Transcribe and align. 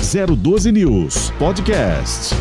012 0.00 0.72
News 0.72 1.30
Podcast. 1.32 2.34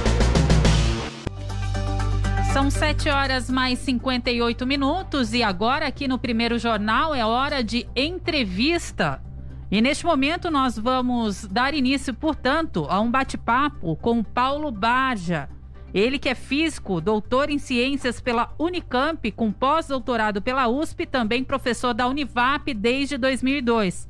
São 2.53 2.69
7 2.69 3.09
horas 3.09 3.49
mais 3.49 3.79
58 3.79 4.65
minutos 4.65 5.33
e 5.33 5.43
agora 5.43 5.87
aqui 5.87 6.07
no 6.07 6.19
primeiro 6.19 6.57
jornal 6.59 7.13
é 7.13 7.25
hora 7.25 7.61
de 7.63 7.85
entrevista. 7.95 9.21
E 9.69 9.81
neste 9.81 10.05
momento 10.05 10.49
nós 10.49 10.77
vamos 10.77 11.45
dar 11.47 11.73
início, 11.73 12.13
portanto, 12.13 12.85
a 12.89 13.01
um 13.01 13.11
bate-papo 13.11 13.97
com 13.97 14.23
Paulo 14.23 14.71
Baja. 14.71 15.49
Ele 15.93 16.19
que 16.19 16.29
é 16.29 16.35
físico, 16.35 17.01
doutor 17.01 17.49
em 17.49 17.57
ciências 17.57 18.21
pela 18.21 18.53
Unicamp, 18.57 19.29
com 19.31 19.51
pós-doutorado 19.51 20.41
pela 20.41 20.69
USP, 20.69 21.05
também 21.05 21.43
professor 21.43 21.93
da 21.93 22.07
Univap 22.07 22.73
desde 22.73 23.17
2002. 23.17 24.07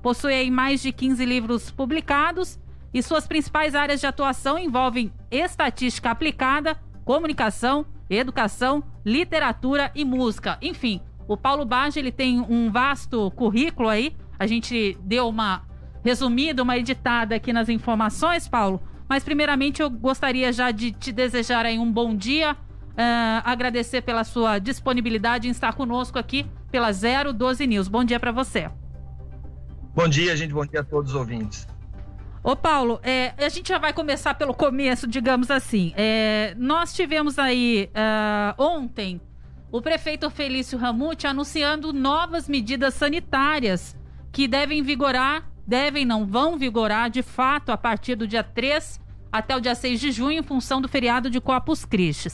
Possui 0.00 0.50
mais 0.50 0.80
de 0.80 0.92
15 0.92 1.24
livros 1.24 1.70
publicados 1.70 2.58
e 2.92 3.02
suas 3.02 3.26
principais 3.26 3.74
áreas 3.74 4.00
de 4.00 4.06
atuação 4.06 4.58
envolvem 4.58 5.12
estatística 5.30 6.10
aplicada, 6.10 6.76
comunicação, 7.04 7.86
educação, 8.08 8.82
literatura 9.04 9.90
e 9.94 10.04
música. 10.04 10.58
Enfim, 10.60 11.00
o 11.28 11.36
Paulo 11.36 11.64
Baja 11.64 12.00
ele 12.00 12.10
tem 12.10 12.40
um 12.40 12.70
vasto 12.70 13.30
currículo 13.32 13.88
aí. 13.88 14.16
A 14.38 14.46
gente 14.46 14.98
deu 15.02 15.28
uma 15.28 15.62
resumida, 16.04 16.62
uma 16.62 16.76
editada 16.76 17.34
aqui 17.36 17.52
nas 17.52 17.68
informações, 17.68 18.48
Paulo. 18.48 18.80
Mas 19.08 19.22
primeiramente 19.22 19.82
eu 19.82 19.90
gostaria 19.90 20.52
já 20.52 20.70
de 20.70 20.92
te 20.92 21.12
desejar 21.12 21.66
aí 21.66 21.78
um 21.78 21.90
bom 21.90 22.14
dia, 22.16 22.52
uh, 22.52 23.42
agradecer 23.44 24.02
pela 24.02 24.24
sua 24.24 24.58
disponibilidade 24.58 25.48
em 25.48 25.50
estar 25.50 25.74
conosco 25.74 26.18
aqui 26.18 26.46
pela 26.70 26.90
012 26.92 27.66
News. 27.66 27.88
Bom 27.88 28.04
dia 28.04 28.20
para 28.20 28.32
você. 28.32 28.70
Bom 29.94 30.08
dia, 30.08 30.36
gente. 30.36 30.52
Bom 30.52 30.64
dia 30.64 30.80
a 30.80 30.84
todos 30.84 31.10
os 31.10 31.16
ouvintes. 31.16 31.66
Ô 32.42 32.56
Paulo, 32.56 32.98
é, 33.02 33.34
a 33.36 33.50
gente 33.50 33.68
já 33.68 33.76
vai 33.76 33.92
começar 33.92 34.32
pelo 34.32 34.54
começo, 34.54 35.06
digamos 35.06 35.50
assim. 35.50 35.92
É, 35.94 36.54
nós 36.56 36.94
tivemos 36.94 37.38
aí 37.38 37.90
uh, 37.90 38.62
ontem 38.62 39.20
o 39.70 39.82
prefeito 39.82 40.30
Felício 40.30 40.78
Ramute 40.78 41.26
anunciando 41.26 41.92
novas 41.92 42.48
medidas 42.48 42.94
sanitárias 42.94 43.94
que 44.32 44.48
devem 44.48 44.82
vigorar, 44.82 45.50
devem 45.66 46.06
não 46.06 46.26
vão 46.26 46.56
vigorar 46.56 47.10
de 47.10 47.22
fato 47.22 47.70
a 47.72 47.76
partir 47.76 48.14
do 48.14 48.26
dia 48.26 48.42
3 48.42 48.98
até 49.30 49.54
o 49.54 49.60
dia 49.60 49.74
6 49.74 50.00
de 50.00 50.10
junho, 50.10 50.38
em 50.38 50.42
função 50.42 50.80
do 50.80 50.88
feriado 50.88 51.28
de 51.28 51.42
Corpus 51.42 51.84
Christi. 51.84 52.30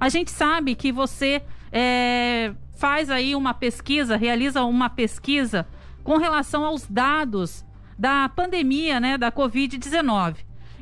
A 0.00 0.08
gente 0.08 0.30
sabe 0.30 0.74
que 0.74 0.90
você 0.90 1.42
é, 1.70 2.54
faz 2.76 3.10
aí 3.10 3.36
uma 3.36 3.52
pesquisa, 3.52 4.16
realiza 4.16 4.64
uma 4.64 4.88
pesquisa 4.88 5.66
com 6.02 6.16
relação 6.16 6.64
aos 6.64 6.86
dados 6.86 7.64
da 7.98 8.28
pandemia, 8.28 9.00
né, 9.00 9.18
da 9.18 9.30
Covid-19. 9.30 10.36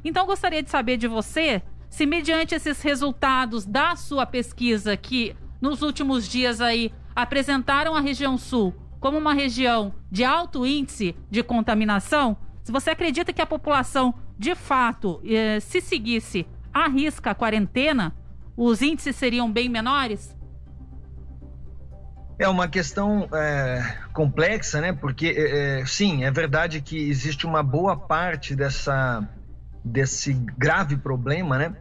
Então, 0.05 0.27
gostaria 0.27 0.63
de 0.63 0.71
saber 0.71 0.97
de 0.97 1.07
você 1.07 1.63
se, 1.89 2.07
mediante 2.07 2.55
esses 2.55 2.81
resultados 2.83 3.65
da 3.65 3.95
sua 3.97 4.27
pesquisa, 4.27 4.97
que 4.97 5.37
nos 5.61 5.83
últimos 5.83 6.29
dias 6.29 6.61
aí 6.61 6.93
apresentaram 7.15 7.95
a 7.95 8.01
região 8.01 8.37
sul 8.39 8.75
como 8.99 9.19
uma 9.19 9.35
região 9.35 9.93
de 10.11 10.25
alto 10.25 10.65
índice 10.65 11.15
de 11.29 11.43
contaminação, 11.43 12.37
se 12.63 12.71
você 12.71 12.91
acredita 12.91 13.33
que 13.33 13.43
a 13.43 13.47
população, 13.47 14.15
de 14.39 14.55
fato, 14.55 15.21
eh, 15.25 15.59
se 15.59 15.81
seguisse 15.81 16.47
a 16.73 16.89
risca 16.89 17.33
a 17.33 17.35
quarentena, 17.35 18.15
os 18.57 18.81
índices 18.81 19.17
seriam 19.17 19.51
bem 19.51 19.69
menores? 19.69 20.37
É 22.43 22.49
uma 22.49 22.67
questão 22.67 23.29
é, 23.33 23.99
complexa, 24.13 24.81
né? 24.81 24.93
Porque, 24.93 25.29
é, 25.29 25.81
é, 25.81 25.87
sim, 25.87 26.25
é 26.25 26.31
verdade 26.33 26.81
que 26.81 26.99
existe 26.99 27.47
uma 27.47 27.63
boa 27.63 27.97
parte 27.97 28.57
dessa, 28.57 29.23
desse 29.85 30.33
grave 30.33 30.97
problema, 30.97 31.57
né? 31.57 31.77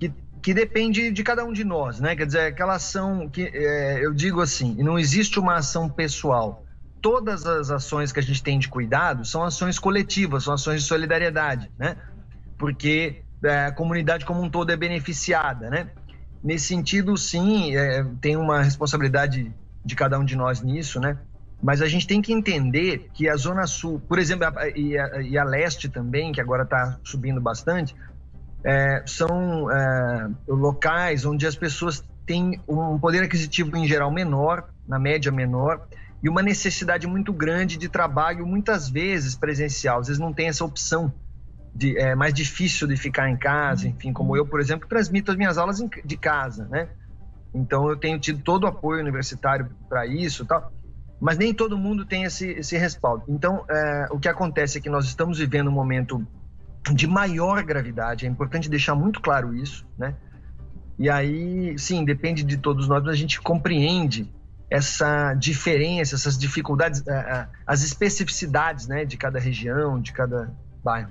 Que, 0.00 0.12
que 0.42 0.52
depende 0.52 1.12
de 1.12 1.22
cada 1.22 1.44
um 1.44 1.52
de 1.52 1.62
nós, 1.62 2.00
né? 2.00 2.16
Quer 2.16 2.26
dizer, 2.26 2.40
aquela 2.40 2.74
ação 2.74 3.28
que, 3.28 3.42
é, 3.54 4.04
eu 4.04 4.12
digo 4.12 4.40
assim, 4.40 4.74
não 4.82 4.98
existe 4.98 5.38
uma 5.38 5.54
ação 5.54 5.88
pessoal. 5.88 6.64
Todas 7.00 7.46
as 7.46 7.70
ações 7.70 8.10
que 8.10 8.18
a 8.18 8.22
gente 8.24 8.42
tem 8.42 8.58
de 8.58 8.66
cuidado 8.66 9.24
são 9.24 9.44
ações 9.44 9.78
coletivas, 9.78 10.42
são 10.42 10.54
ações 10.54 10.82
de 10.82 10.88
solidariedade, 10.88 11.70
né? 11.78 11.96
Porque 12.58 13.22
é, 13.44 13.66
a 13.66 13.72
comunidade 13.72 14.24
como 14.24 14.42
um 14.42 14.50
todo 14.50 14.72
é 14.72 14.76
beneficiada, 14.76 15.70
né? 15.70 15.90
Nesse 16.42 16.66
sentido, 16.66 17.16
sim, 17.16 17.76
é, 17.76 18.04
tem 18.20 18.36
uma 18.36 18.62
responsabilidade 18.62 19.54
de 19.84 19.94
cada 19.94 20.18
um 20.18 20.24
de 20.24 20.36
nós 20.36 20.62
nisso, 20.62 21.00
né? 21.00 21.18
Mas 21.62 21.80
a 21.80 21.86
gente 21.86 22.06
tem 22.06 22.20
que 22.20 22.32
entender 22.32 23.08
que 23.14 23.28
a 23.28 23.36
Zona 23.36 23.66
Sul, 23.66 24.00
por 24.08 24.18
exemplo, 24.18 24.48
e 24.74 24.98
a, 24.98 25.22
e 25.22 25.38
a 25.38 25.44
Leste 25.44 25.88
também, 25.88 26.32
que 26.32 26.40
agora 26.40 26.64
está 26.64 26.98
subindo 27.04 27.40
bastante, 27.40 27.94
é, 28.64 29.02
são 29.06 29.70
é, 29.70 30.28
locais 30.48 31.24
onde 31.24 31.46
as 31.46 31.54
pessoas 31.54 32.04
têm 32.26 32.60
um 32.68 32.98
poder 32.98 33.22
aquisitivo 33.22 33.76
em 33.76 33.86
geral 33.86 34.10
menor, 34.10 34.68
na 34.86 34.98
média 34.98 35.30
menor, 35.30 35.86
e 36.22 36.28
uma 36.28 36.42
necessidade 36.42 37.06
muito 37.06 37.32
grande 37.32 37.76
de 37.76 37.88
trabalho, 37.88 38.46
muitas 38.46 38.88
vezes 38.88 39.36
presencial. 39.36 40.00
Às 40.00 40.06
vezes 40.08 40.20
não 40.20 40.32
tem 40.32 40.48
essa 40.48 40.64
opção. 40.64 41.12
De, 41.74 41.96
é 41.96 42.14
mais 42.14 42.34
difícil 42.34 42.86
de 42.86 42.96
ficar 42.96 43.30
em 43.30 43.36
casa, 43.36 43.88
enfim, 43.88 44.12
como 44.12 44.36
eu, 44.36 44.44
por 44.46 44.60
exemplo, 44.60 44.86
transmito 44.86 45.30
as 45.30 45.36
minhas 45.38 45.56
aulas 45.56 45.82
de 46.04 46.16
casa, 46.18 46.66
né? 46.68 46.88
Então 47.54 47.88
eu 47.88 47.96
tenho 47.96 48.18
tido 48.18 48.42
todo 48.42 48.64
o 48.64 48.66
apoio 48.66 49.00
universitário 49.00 49.70
para 49.88 50.06
isso, 50.06 50.44
tal. 50.44 50.72
Mas 51.20 51.38
nem 51.38 51.54
todo 51.54 51.78
mundo 51.78 52.04
tem 52.04 52.24
esse, 52.24 52.50
esse 52.50 52.76
respaldo. 52.76 53.24
Então 53.28 53.64
é, 53.68 54.06
o 54.10 54.18
que 54.18 54.28
acontece 54.28 54.78
é 54.78 54.80
que 54.80 54.90
nós 54.90 55.04
estamos 55.04 55.38
vivendo 55.38 55.68
um 55.68 55.72
momento 55.72 56.26
de 56.92 57.06
maior 57.06 57.62
gravidade. 57.62 58.26
É 58.26 58.28
importante 58.28 58.68
deixar 58.68 58.94
muito 58.94 59.20
claro 59.20 59.54
isso, 59.54 59.86
né? 59.96 60.14
E 60.98 61.08
aí, 61.08 61.78
sim, 61.78 62.04
depende 62.04 62.42
de 62.42 62.56
todos 62.56 62.88
nós, 62.88 63.02
mas 63.02 63.14
a 63.14 63.16
gente 63.16 63.40
compreende 63.40 64.30
essa 64.70 65.34
diferença, 65.34 66.14
essas 66.14 66.38
dificuldades, 66.38 67.06
é, 67.06 67.12
é, 67.12 67.48
as 67.66 67.82
especificidades, 67.82 68.86
né, 68.86 69.04
de 69.04 69.16
cada 69.16 69.38
região, 69.38 70.00
de 70.00 70.12
cada 70.12 70.50
bairro. 70.82 71.10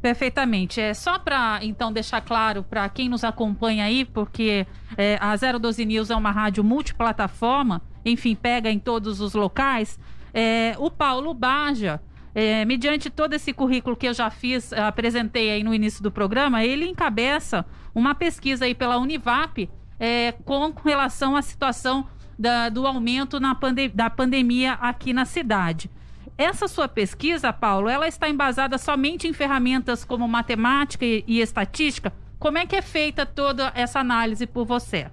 Perfeitamente. 0.00 0.80
É 0.80 0.94
só 0.94 1.18
para 1.18 1.58
então 1.62 1.92
deixar 1.92 2.20
claro 2.20 2.62
para 2.62 2.88
quem 2.88 3.08
nos 3.08 3.24
acompanha 3.24 3.84
aí, 3.84 4.04
porque 4.04 4.66
é, 4.96 5.18
a 5.20 5.34
012 5.36 5.84
News 5.84 6.10
é 6.10 6.16
uma 6.16 6.30
rádio 6.30 6.62
multiplataforma, 6.62 7.82
enfim, 8.04 8.34
pega 8.34 8.70
em 8.70 8.78
todos 8.78 9.20
os 9.20 9.34
locais. 9.34 9.98
É, 10.32 10.76
o 10.78 10.90
Paulo 10.90 11.34
Baja, 11.34 12.00
é, 12.32 12.64
mediante 12.64 13.10
todo 13.10 13.32
esse 13.32 13.52
currículo 13.52 13.96
que 13.96 14.06
eu 14.06 14.14
já 14.14 14.30
fiz, 14.30 14.72
apresentei 14.72 15.50
aí 15.50 15.64
no 15.64 15.74
início 15.74 16.02
do 16.02 16.12
programa, 16.12 16.64
ele 16.64 16.86
encabeça 16.86 17.66
uma 17.92 18.14
pesquisa 18.14 18.66
aí 18.66 18.74
pela 18.74 18.98
Univap 18.98 19.68
é, 19.98 20.32
com 20.44 20.72
relação 20.84 21.34
à 21.34 21.42
situação 21.42 22.06
da, 22.38 22.68
do 22.68 22.86
aumento 22.86 23.40
na 23.40 23.54
pande 23.54 23.88
da 23.88 24.08
pandemia 24.08 24.74
aqui 24.74 25.12
na 25.12 25.24
cidade. 25.24 25.90
Essa 26.38 26.68
sua 26.68 26.86
pesquisa, 26.86 27.52
Paulo, 27.52 27.88
ela 27.88 28.06
está 28.06 28.28
embasada 28.28 28.78
somente 28.78 29.26
em 29.26 29.32
ferramentas 29.32 30.04
como 30.04 30.28
matemática 30.28 31.04
e, 31.04 31.24
e 31.26 31.40
estatística? 31.40 32.12
Como 32.38 32.56
é 32.56 32.64
que 32.64 32.76
é 32.76 32.80
feita 32.80 33.26
toda 33.26 33.72
essa 33.74 33.98
análise 33.98 34.46
por 34.46 34.64
você? 34.64 35.10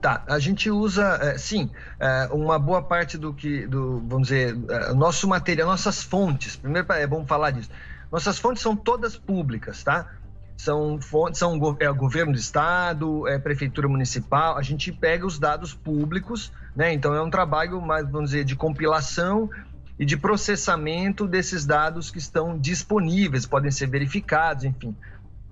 Tá, 0.00 0.24
a 0.26 0.38
gente 0.38 0.70
usa, 0.70 1.18
é, 1.20 1.36
sim, 1.36 1.70
é, 2.00 2.30
uma 2.32 2.58
boa 2.58 2.80
parte 2.82 3.18
do 3.18 3.34
que, 3.34 3.66
do, 3.66 4.02
vamos 4.08 4.28
dizer, 4.28 4.56
é, 4.70 4.94
nosso 4.94 5.28
material, 5.28 5.68
nossas 5.68 6.02
fontes, 6.02 6.56
primeiro 6.56 6.90
é 6.92 7.06
bom 7.06 7.26
falar 7.26 7.50
disso, 7.50 7.68
nossas 8.10 8.38
fontes 8.38 8.62
são 8.62 8.74
todas 8.74 9.16
públicas, 9.16 9.82
tá? 9.82 10.10
São 10.56 10.98
fontes, 11.00 11.38
são 11.38 11.58
é, 11.78 11.90
governo 11.92 12.32
do 12.32 12.38
estado, 12.38 13.26
é 13.28 13.38
prefeitura 13.38 13.88
municipal, 13.88 14.56
a 14.56 14.62
gente 14.62 14.92
pega 14.92 15.26
os 15.26 15.38
dados 15.38 15.74
públicos, 15.74 16.52
né? 16.74 16.92
Então 16.92 17.14
é 17.14 17.22
um 17.22 17.30
trabalho 17.30 17.80
mais, 17.82 18.10
vamos 18.10 18.30
dizer, 18.30 18.44
de 18.44 18.56
compilação 18.56 19.50
e 19.98 20.04
de 20.04 20.16
processamento 20.16 21.26
desses 21.26 21.64
dados 21.64 22.10
que 22.10 22.18
estão 22.18 22.58
disponíveis, 22.58 23.46
podem 23.46 23.70
ser 23.70 23.86
verificados, 23.86 24.64
enfim. 24.64 24.96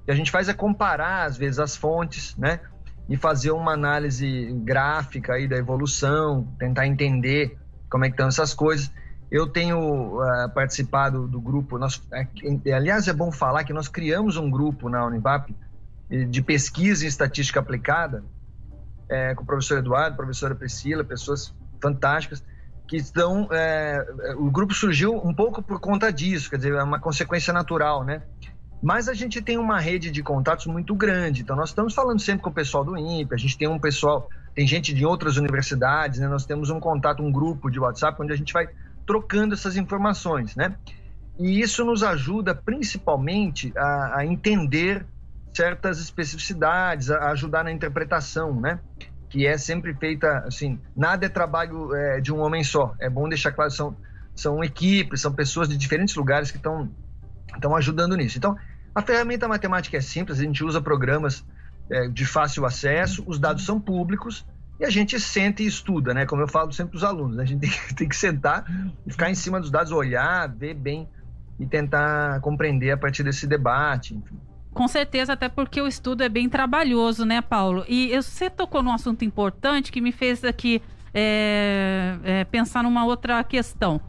O 0.02 0.04
que 0.04 0.10
a 0.10 0.14
gente 0.14 0.30
faz 0.30 0.48
é 0.48 0.54
comparar, 0.54 1.26
às 1.26 1.36
vezes, 1.36 1.58
as 1.58 1.76
fontes, 1.76 2.36
né? 2.36 2.60
E 3.08 3.16
fazer 3.16 3.52
uma 3.52 3.72
análise 3.72 4.52
gráfica 4.64 5.34
aí 5.34 5.46
da 5.46 5.56
evolução, 5.56 6.48
tentar 6.58 6.86
entender 6.86 7.56
como 7.88 8.04
é 8.04 8.08
que 8.08 8.14
estão 8.14 8.28
essas 8.28 8.52
coisas. 8.52 8.90
Eu 9.30 9.46
tenho 9.46 10.20
uh, 10.20 10.50
participado 10.50 11.26
do 11.28 11.40
grupo, 11.40 11.78
nós, 11.78 12.02
é, 12.12 12.74
aliás, 12.74 13.08
é 13.08 13.12
bom 13.12 13.30
falar 13.30 13.64
que 13.64 13.72
nós 13.72 13.88
criamos 13.88 14.36
um 14.36 14.50
grupo 14.50 14.88
na 14.88 15.06
Univap 15.06 15.54
de 16.28 16.42
pesquisa 16.42 17.04
em 17.04 17.08
estatística 17.08 17.58
aplicada, 17.58 18.22
é, 19.08 19.34
com 19.34 19.42
o 19.42 19.46
professor 19.46 19.78
Eduardo, 19.78 20.16
professora 20.16 20.54
Priscila, 20.54 21.02
pessoas 21.02 21.54
fantásticas, 21.80 22.44
que 22.92 22.98
estão. 22.98 23.48
É, 23.50 24.06
o 24.36 24.50
grupo 24.50 24.74
surgiu 24.74 25.16
um 25.16 25.32
pouco 25.32 25.62
por 25.62 25.80
conta 25.80 26.12
disso, 26.12 26.50
quer 26.50 26.56
dizer, 26.56 26.74
é 26.74 26.82
uma 26.82 27.00
consequência 27.00 27.50
natural, 27.50 28.04
né? 28.04 28.20
Mas 28.82 29.08
a 29.08 29.14
gente 29.14 29.40
tem 29.40 29.56
uma 29.56 29.80
rede 29.80 30.10
de 30.10 30.22
contatos 30.22 30.66
muito 30.66 30.94
grande, 30.94 31.40
então 31.40 31.56
nós 31.56 31.70
estamos 31.70 31.94
falando 31.94 32.20
sempre 32.20 32.42
com 32.42 32.50
o 32.50 32.52
pessoal 32.52 32.84
do 32.84 32.94
INPE, 32.94 33.34
a 33.34 33.38
gente 33.38 33.56
tem 33.56 33.66
um 33.66 33.78
pessoal, 33.78 34.28
tem 34.54 34.66
gente 34.66 34.92
de 34.92 35.06
outras 35.06 35.38
universidades, 35.38 36.20
né? 36.20 36.28
Nós 36.28 36.44
temos 36.44 36.68
um 36.68 36.78
contato, 36.78 37.22
um 37.22 37.32
grupo 37.32 37.70
de 37.70 37.80
WhatsApp 37.80 38.20
onde 38.20 38.34
a 38.34 38.36
gente 38.36 38.52
vai 38.52 38.68
trocando 39.06 39.54
essas 39.54 39.78
informações, 39.78 40.54
né? 40.54 40.76
e 41.38 41.62
isso 41.62 41.82
nos 41.82 42.02
ajuda 42.02 42.54
principalmente 42.54 43.72
a, 43.74 44.18
a 44.18 44.26
entender 44.26 45.06
certas 45.54 45.98
especificidades, 45.98 47.10
a 47.10 47.30
ajudar 47.30 47.64
na 47.64 47.72
interpretação, 47.72 48.60
né? 48.60 48.78
Que 49.32 49.46
é 49.46 49.56
sempre 49.56 49.94
feita 49.94 50.44
assim, 50.46 50.78
nada 50.94 51.24
é 51.24 51.28
trabalho 51.28 51.94
é, 51.94 52.20
de 52.20 52.30
um 52.30 52.40
homem 52.40 52.62
só. 52.62 52.94
É 53.00 53.08
bom 53.08 53.26
deixar 53.26 53.50
claro, 53.50 53.70
são, 53.70 53.96
são 54.34 54.62
equipes, 54.62 55.22
são 55.22 55.32
pessoas 55.32 55.70
de 55.70 55.76
diferentes 55.76 56.14
lugares 56.14 56.50
que 56.50 56.58
estão 56.58 56.90
ajudando 57.74 58.14
nisso. 58.14 58.36
Então, 58.36 58.54
a 58.94 59.00
ferramenta 59.00 59.48
matemática 59.48 59.96
é 59.96 60.02
simples, 60.02 60.38
a 60.38 60.42
gente 60.42 60.62
usa 60.62 60.82
programas 60.82 61.42
é, 61.90 62.08
de 62.08 62.26
fácil 62.26 62.66
acesso, 62.66 63.24
os 63.26 63.38
dados 63.38 63.64
são 63.64 63.80
públicos 63.80 64.44
e 64.78 64.84
a 64.84 64.90
gente 64.90 65.18
senta 65.18 65.62
e 65.62 65.66
estuda, 65.66 66.12
né? 66.12 66.26
Como 66.26 66.42
eu 66.42 66.48
falo 66.48 66.70
sempre 66.72 66.90
para 66.90 66.98
os 66.98 67.04
alunos, 67.04 67.36
né? 67.36 67.42
a 67.42 67.46
gente 67.46 67.60
tem, 67.60 67.70
tem, 67.96 68.08
que 68.08 68.16
sentar 68.16 68.66
e 69.06 69.10
ficar 69.10 69.30
em 69.30 69.34
cima 69.34 69.58
dos 69.58 69.70
dados, 69.70 69.92
olhar, 69.92 70.46
ver 70.46 70.74
bem 70.74 71.08
e 71.58 71.66
tentar 71.66 72.38
compreender 72.40 72.90
a 72.90 72.98
partir 72.98 73.22
desse 73.22 73.46
debate, 73.46 74.14
enfim. 74.14 74.38
Com 74.74 74.88
certeza, 74.88 75.34
até 75.34 75.48
porque 75.48 75.80
o 75.80 75.86
estudo 75.86 76.22
é 76.22 76.28
bem 76.28 76.48
trabalhoso, 76.48 77.24
né, 77.24 77.42
Paulo? 77.42 77.84
E 77.88 78.14
você 78.16 78.48
tocou 78.48 78.82
num 78.82 78.92
assunto 78.92 79.24
importante 79.24 79.92
que 79.92 80.00
me 80.00 80.12
fez 80.12 80.42
aqui 80.44 80.80
é, 81.12 82.16
é, 82.24 82.44
pensar 82.44 82.82
numa 82.82 83.04
outra 83.04 83.44
questão. 83.44 84.00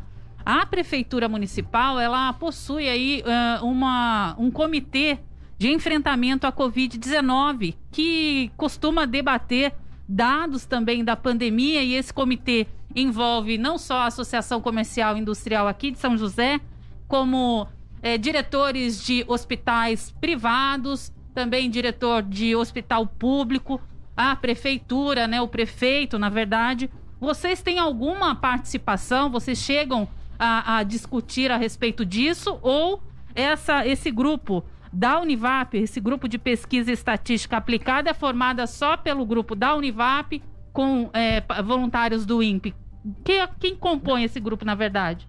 A 0.45 0.65
prefeitura 0.65 1.27
municipal 1.27 2.00
ela 2.00 2.31
possui 2.33 2.88
aí 2.88 3.24
uh, 3.25 3.65
uma, 3.65 4.36
um 4.38 4.51
comitê 4.51 5.19
de 5.57 5.69
enfrentamento 5.71 6.45
à 6.45 6.51
Covid-19 6.51 7.75
que 7.92 8.51
costuma 8.57 9.06
debater 9.06 9.74
dados 10.07 10.66
também 10.66 11.04
da 11.04 11.16
pandemia 11.16 11.81
e 11.81 11.94
esse 11.94 12.13
comitê 12.13 12.68
envolve 12.94 13.57
não 13.57 13.77
só 13.77 14.00
a 14.00 14.06
Associação 14.07 14.62
Comercial 14.62 15.16
e 15.16 15.21
Industrial 15.21 15.68
aqui 15.68 15.92
de 15.92 16.00
São 16.00 16.18
José, 16.18 16.59
como 17.07 17.68
é, 18.04 18.18
diretores 18.18 19.04
de 19.04 19.24
hospitais 19.28 20.12
privados, 20.20 21.12
também 21.34 21.70
diretor 21.70 22.22
de 22.22 22.54
hospital 22.54 23.08
público, 23.08 23.82
a 24.16 24.36
prefeitura, 24.36 25.26
né, 25.26 25.42
o 25.42 25.48
prefeito, 25.48 26.20
na 26.20 26.30
verdade. 26.30 26.92
Vocês 27.20 27.62
têm 27.62 27.80
alguma 27.80 28.36
participação? 28.36 29.32
Vocês 29.32 29.58
chegam 29.58 30.08
a, 30.38 30.78
a 30.78 30.84
discutir 30.84 31.50
a 31.50 31.58
respeito 31.58 32.06
disso? 32.06 32.60
Ou 32.62 33.02
essa, 33.34 33.88
esse 33.88 34.12
grupo 34.12 34.64
da 34.92 35.20
Univap, 35.20 35.76
esse 35.76 36.00
grupo 36.00 36.28
de 36.28 36.38
pesquisa 36.38 36.92
estatística 36.92 37.58
aplicada, 37.58 38.10
é 38.10 38.14
formada 38.14 38.68
só 38.68 38.98
pelo 38.98 39.26
grupo 39.26 39.56
da 39.56 39.74
Univap 39.74 40.44
com 40.74 41.10
é, 41.14 41.42
voluntários 41.64 42.26
do 42.26 42.44
INPE? 42.44 42.76
Quem, 43.24 43.48
quem 43.60 43.76
compõe 43.76 44.24
esse 44.24 44.40
grupo, 44.40 44.66
na 44.66 44.76
verdade? 44.76 45.28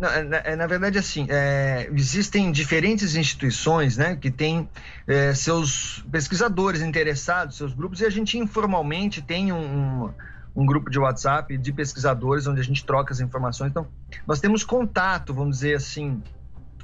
Na, 0.00 0.22
na, 0.22 0.56
na, 0.56 0.66
verdade, 0.66 0.98
assim, 0.98 1.26
é, 1.28 1.86
existem 1.92 2.50
diferentes 2.50 3.14
instituições 3.14 3.98
né, 3.98 4.16
que 4.16 4.30
têm 4.30 4.66
é, 5.06 5.34
seus 5.34 6.02
pesquisadores 6.10 6.80
interessados, 6.80 7.58
seus 7.58 7.74
grupos, 7.74 8.00
e 8.00 8.06
a 8.06 8.10
gente 8.10 8.38
informalmente 8.38 9.20
tem 9.20 9.52
um, 9.52 10.10
um, 10.56 10.64
grupo 10.64 10.88
de 10.88 10.98
WhatsApp 10.98 11.54
de 11.58 11.70
pesquisadores 11.70 12.46
onde 12.46 12.60
a 12.60 12.64
gente 12.64 12.82
troca 12.82 13.12
as 13.12 13.20
informações. 13.20 13.68
Então, 13.68 13.86
nós 14.26 14.40
temos 14.40 14.64
contato, 14.64 15.34
vamos 15.34 15.56
dizer 15.56 15.76
assim, 15.76 16.22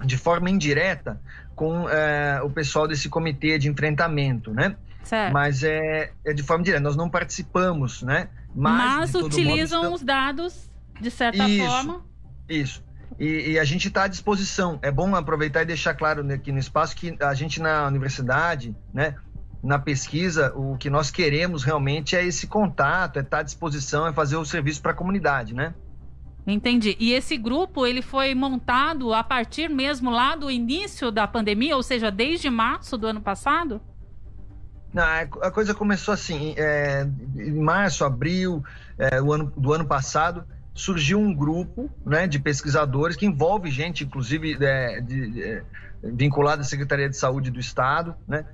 de 0.05 0.19
forma 0.19 0.51
indireta 0.51 1.19
com 1.55 1.89
é, 1.89 2.43
o 2.43 2.51
pessoal 2.51 2.87
desse 2.87 3.09
comitê 3.09 3.59
de 3.59 3.71
enfrentamento, 3.71 4.53
né? 4.53 4.77
Certo. 5.03 5.33
Mas 5.33 5.63
é, 5.63 6.13
é 6.23 6.35
de 6.35 6.43
forma 6.43 6.63
direta, 6.63 6.83
nós 6.83 6.97
não 6.97 7.09
participamos, 7.09 8.03
né? 8.03 8.29
Mas, 8.55 9.13
Mas 9.13 9.15
utilizam 9.15 9.85
modo, 9.85 9.95
os 9.95 10.03
dados, 10.03 10.71
de 11.01 11.11
certa 11.11 11.49
isso, 11.49 11.67
forma. 11.67 12.05
Isso. 12.47 12.86
E, 13.19 13.53
e 13.53 13.59
a 13.59 13.65
gente 13.65 13.89
está 13.89 14.05
à 14.05 14.09
disposição. 14.09 14.79
É 14.83 14.91
bom 14.91 15.15
aproveitar 15.15 15.63
e 15.63 15.67
deixar 15.67 15.95
claro 15.95 16.27
aqui 16.33 16.53
no 16.53 16.59
espaço 16.59 16.95
que 16.95 17.17
a 17.21 17.35
gente 17.35 17.61
na 17.61 17.87
universidade, 17.87 18.77
né, 18.93 19.17
na 19.63 19.79
pesquisa, 19.79 20.53
o 20.55 20.77
que 20.77 20.89
nós 20.89 21.11
queremos 21.11 21.65
realmente 21.65 22.15
é 22.15 22.25
esse 22.25 22.47
contato, 22.47 23.17
é 23.17 23.21
estar 23.21 23.39
tá 23.39 23.41
à 23.41 23.43
disposição, 23.43 24.07
é 24.07 24.13
fazer 24.13 24.37
o 24.37 24.45
serviço 24.45 24.81
para 24.81 24.93
a 24.93 24.95
comunidade, 24.95 25.55
né? 25.55 25.75
Entendi. 26.47 26.97
E 27.01 27.13
esse 27.13 27.37
grupo 27.37 27.85
ele 27.85 28.01
foi 28.01 28.33
montado 28.35 29.13
a 29.13 29.25
partir 29.25 29.69
mesmo 29.69 30.11
lá 30.11 30.37
do 30.37 30.49
início 30.49 31.11
da 31.11 31.27
pandemia, 31.27 31.75
ou 31.75 31.83
seja, 31.83 32.11
desde 32.11 32.49
março 32.49 32.97
do 32.97 33.09
ano 33.09 33.21
passado? 33.21 33.81
Não, 34.95 35.03
a 35.43 35.51
coisa 35.51 35.75
começou 35.75 36.15
assim, 36.15 36.55
é, 36.57 37.07
em 37.37 37.61
março, 37.61 38.05
abril 38.05 38.65
é, 38.97 39.17
ano, 39.17 39.53
do 39.57 39.73
ano 39.73 39.85
passado, 39.85 40.45
surgiu 40.77 41.19
um 41.19 41.35
grupo 41.35 41.91
né, 42.05 42.29
de 42.29 42.39
pesquisadores 42.39 43.17
que 43.17 43.25
envolve 43.25 43.71
gente, 43.71 44.05
inclusive, 44.05 44.59
é, 44.61 44.99
é, 45.01 45.63
vinculada 46.05 46.61
à 46.61 46.65
Secretaria 46.65 47.09
de 47.09 47.17
Saúde 47.17 47.51
do 47.51 47.59
Estado, 47.59 48.15
né, 48.29 48.45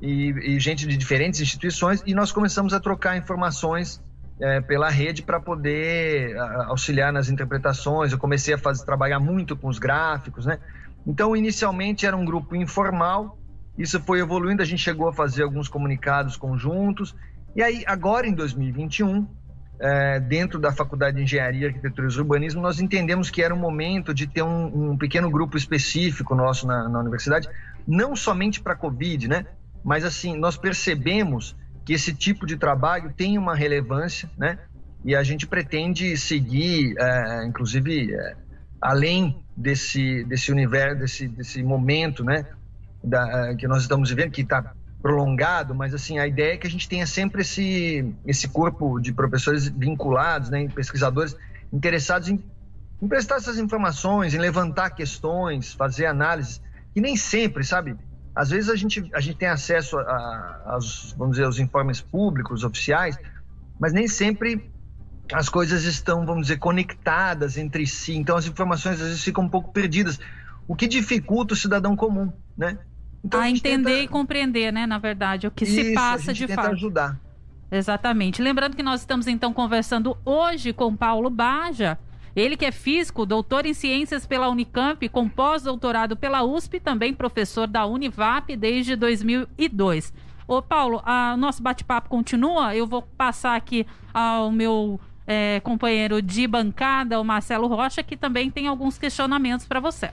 e, 0.00 0.30
e, 0.54 0.58
gente 0.58 0.86
de 0.86 0.96
diferentes 0.96 1.40
instituições, 1.40 2.02
e 2.06 2.14
nós 2.14 2.32
começamos 2.32 2.72
a 2.72 2.80
trocar 2.80 3.18
informações 3.18 4.02
é, 4.40 4.62
pela 4.62 4.88
rede 4.88 5.22
para 5.22 5.38
poder 5.38 6.38
auxiliar 6.68 7.12
nas 7.12 7.28
interpretações. 7.28 8.12
Eu 8.12 8.18
comecei 8.18 8.54
a 8.54 8.58
fazer, 8.58 8.86
trabalhar 8.86 9.20
muito 9.20 9.54
com 9.54 9.68
os 9.68 9.78
gráficos, 9.78 10.46
né? 10.46 10.58
Então, 11.06 11.36
inicialmente 11.36 12.06
era 12.06 12.16
um 12.16 12.24
grupo 12.24 12.56
informal, 12.56 13.38
isso 13.76 14.00
foi 14.00 14.20
evoluindo, 14.20 14.62
a 14.62 14.64
gente 14.64 14.82
chegou 14.82 15.08
a 15.08 15.12
fazer 15.12 15.42
alguns 15.42 15.68
comunicados 15.68 16.36
conjuntos, 16.36 17.14
e 17.54 17.62
aí, 17.62 17.84
agora 17.86 18.26
em 18.26 18.32
2021, 18.32 19.16
é, 19.16 19.28
dentro 20.28 20.58
da 20.58 20.72
Faculdade 20.72 21.16
de 21.16 21.22
Engenharia, 21.22 21.68
Arquitetura 21.68 22.08
e 22.08 22.18
Urbanismo, 22.18 22.60
nós 22.60 22.80
entendemos 22.80 23.30
que 23.30 23.42
era 23.42 23.54
um 23.54 23.58
momento 23.58 24.12
de 24.12 24.26
ter 24.26 24.42
um, 24.42 24.90
um 24.90 24.98
pequeno 24.98 25.30
grupo 25.30 25.56
específico 25.56 26.34
nosso 26.34 26.66
na, 26.66 26.88
na 26.88 26.98
universidade, 26.98 27.48
não 27.86 28.16
somente 28.16 28.60
para 28.60 28.72
a 28.72 28.76
Covid, 28.76 29.28
né? 29.28 29.46
Mas 29.84 30.04
assim, 30.04 30.36
nós 30.36 30.56
percebemos 30.56 31.56
que 31.84 31.92
esse 31.92 32.12
tipo 32.12 32.44
de 32.44 32.56
trabalho 32.56 33.12
tem 33.16 33.38
uma 33.38 33.54
relevância, 33.54 34.28
né? 34.36 34.58
E 35.04 35.14
a 35.14 35.22
gente 35.22 35.46
pretende 35.46 36.16
seguir, 36.16 36.94
é, 36.98 37.46
inclusive, 37.46 38.12
é, 38.12 38.36
além 38.80 39.42
desse, 39.56 40.24
desse 40.24 40.52
universo, 40.52 40.98
desse, 40.98 41.28
desse 41.28 41.62
momento, 41.62 42.24
né? 42.24 42.44
Da, 43.02 43.54
que 43.54 43.66
nós 43.66 43.82
estamos 43.82 44.10
vivendo, 44.10 44.32
que 44.32 44.42
está 44.42 44.74
prolongado, 45.00 45.74
mas 45.74 45.94
assim, 45.94 46.18
a 46.18 46.26
ideia 46.26 46.54
é 46.54 46.56
que 46.56 46.66
a 46.66 46.70
gente 46.70 46.88
tenha 46.88 47.06
sempre 47.06 47.42
esse, 47.42 48.14
esse 48.26 48.48
corpo 48.48 48.98
de 48.98 49.12
professores 49.12 49.68
vinculados, 49.68 50.50
né, 50.50 50.68
pesquisadores 50.68 51.36
interessados 51.72 52.28
em, 52.28 52.42
em 53.00 53.08
prestar 53.08 53.36
essas 53.36 53.58
informações, 53.58 54.34
em 54.34 54.38
levantar 54.38 54.90
questões, 54.90 55.72
fazer 55.72 56.06
análises, 56.06 56.60
e 56.96 57.00
nem 57.00 57.16
sempre, 57.16 57.62
sabe? 57.64 57.96
Às 58.34 58.50
vezes 58.50 58.70
a 58.70 58.76
gente, 58.76 59.08
a 59.12 59.20
gente 59.20 59.36
tem 59.36 59.48
acesso 59.48 59.98
aos, 59.98 61.14
vamos 61.16 61.34
dizer, 61.34 61.46
aos 61.46 61.58
informes 61.58 62.00
públicos, 62.00 62.64
oficiais, 62.64 63.18
mas 63.78 63.92
nem 63.92 64.08
sempre 64.08 64.70
as 65.32 65.48
coisas 65.48 65.84
estão, 65.84 66.24
vamos 66.24 66.42
dizer, 66.42 66.58
conectadas 66.58 67.56
entre 67.56 67.86
si. 67.86 68.16
Então 68.16 68.36
as 68.36 68.46
informações 68.46 69.00
às 69.00 69.08
vezes 69.08 69.22
ficam 69.22 69.44
um 69.44 69.48
pouco 69.48 69.72
perdidas, 69.72 70.18
o 70.66 70.74
que 70.74 70.86
dificulta 70.86 71.54
o 71.54 71.56
cidadão 71.56 71.96
comum, 71.96 72.32
né? 72.56 72.78
Então, 73.24 73.40
a, 73.40 73.44
a 73.44 73.50
entender 73.50 73.90
tenta... 73.90 74.02
e 74.02 74.08
compreender, 74.08 74.72
né, 74.72 74.86
na 74.86 74.98
verdade, 74.98 75.46
o 75.46 75.50
que 75.50 75.64
Isso, 75.64 75.74
se 75.74 75.94
passa 75.94 76.32
de 76.32 76.46
fato. 76.48 76.72
ajudar. 76.72 77.18
Exatamente. 77.70 78.40
Lembrando 78.40 78.76
que 78.76 78.82
nós 78.82 79.00
estamos 79.00 79.26
então 79.26 79.52
conversando 79.52 80.16
hoje 80.24 80.72
com 80.72 80.96
Paulo 80.96 81.28
Baja, 81.28 81.98
ele 82.34 82.56
que 82.56 82.64
é 82.64 82.72
físico, 82.72 83.26
doutor 83.26 83.66
em 83.66 83.74
ciências 83.74 84.26
pela 84.26 84.48
Unicamp, 84.48 85.06
com 85.08 85.28
pós-doutorado 85.28 86.16
pela 86.16 86.42
USP, 86.44 86.80
também 86.80 87.12
professor 87.12 87.66
da 87.66 87.84
Univap 87.84 88.54
desde 88.56 88.96
2002. 88.96 90.12
Ô 90.46 90.62
Paulo, 90.62 91.02
o 91.04 91.36
nosso 91.36 91.62
bate-papo 91.62 92.08
continua. 92.08 92.74
Eu 92.74 92.86
vou 92.86 93.02
passar 93.02 93.54
aqui 93.54 93.86
ao 94.14 94.50
meu 94.50 94.98
é, 95.26 95.60
companheiro 95.60 96.22
de 96.22 96.46
bancada, 96.46 97.20
o 97.20 97.24
Marcelo 97.24 97.66
Rocha, 97.66 98.02
que 98.02 98.16
também 98.16 98.50
tem 98.50 98.66
alguns 98.66 98.96
questionamentos 98.96 99.66
para 99.66 99.78
você. 99.78 100.10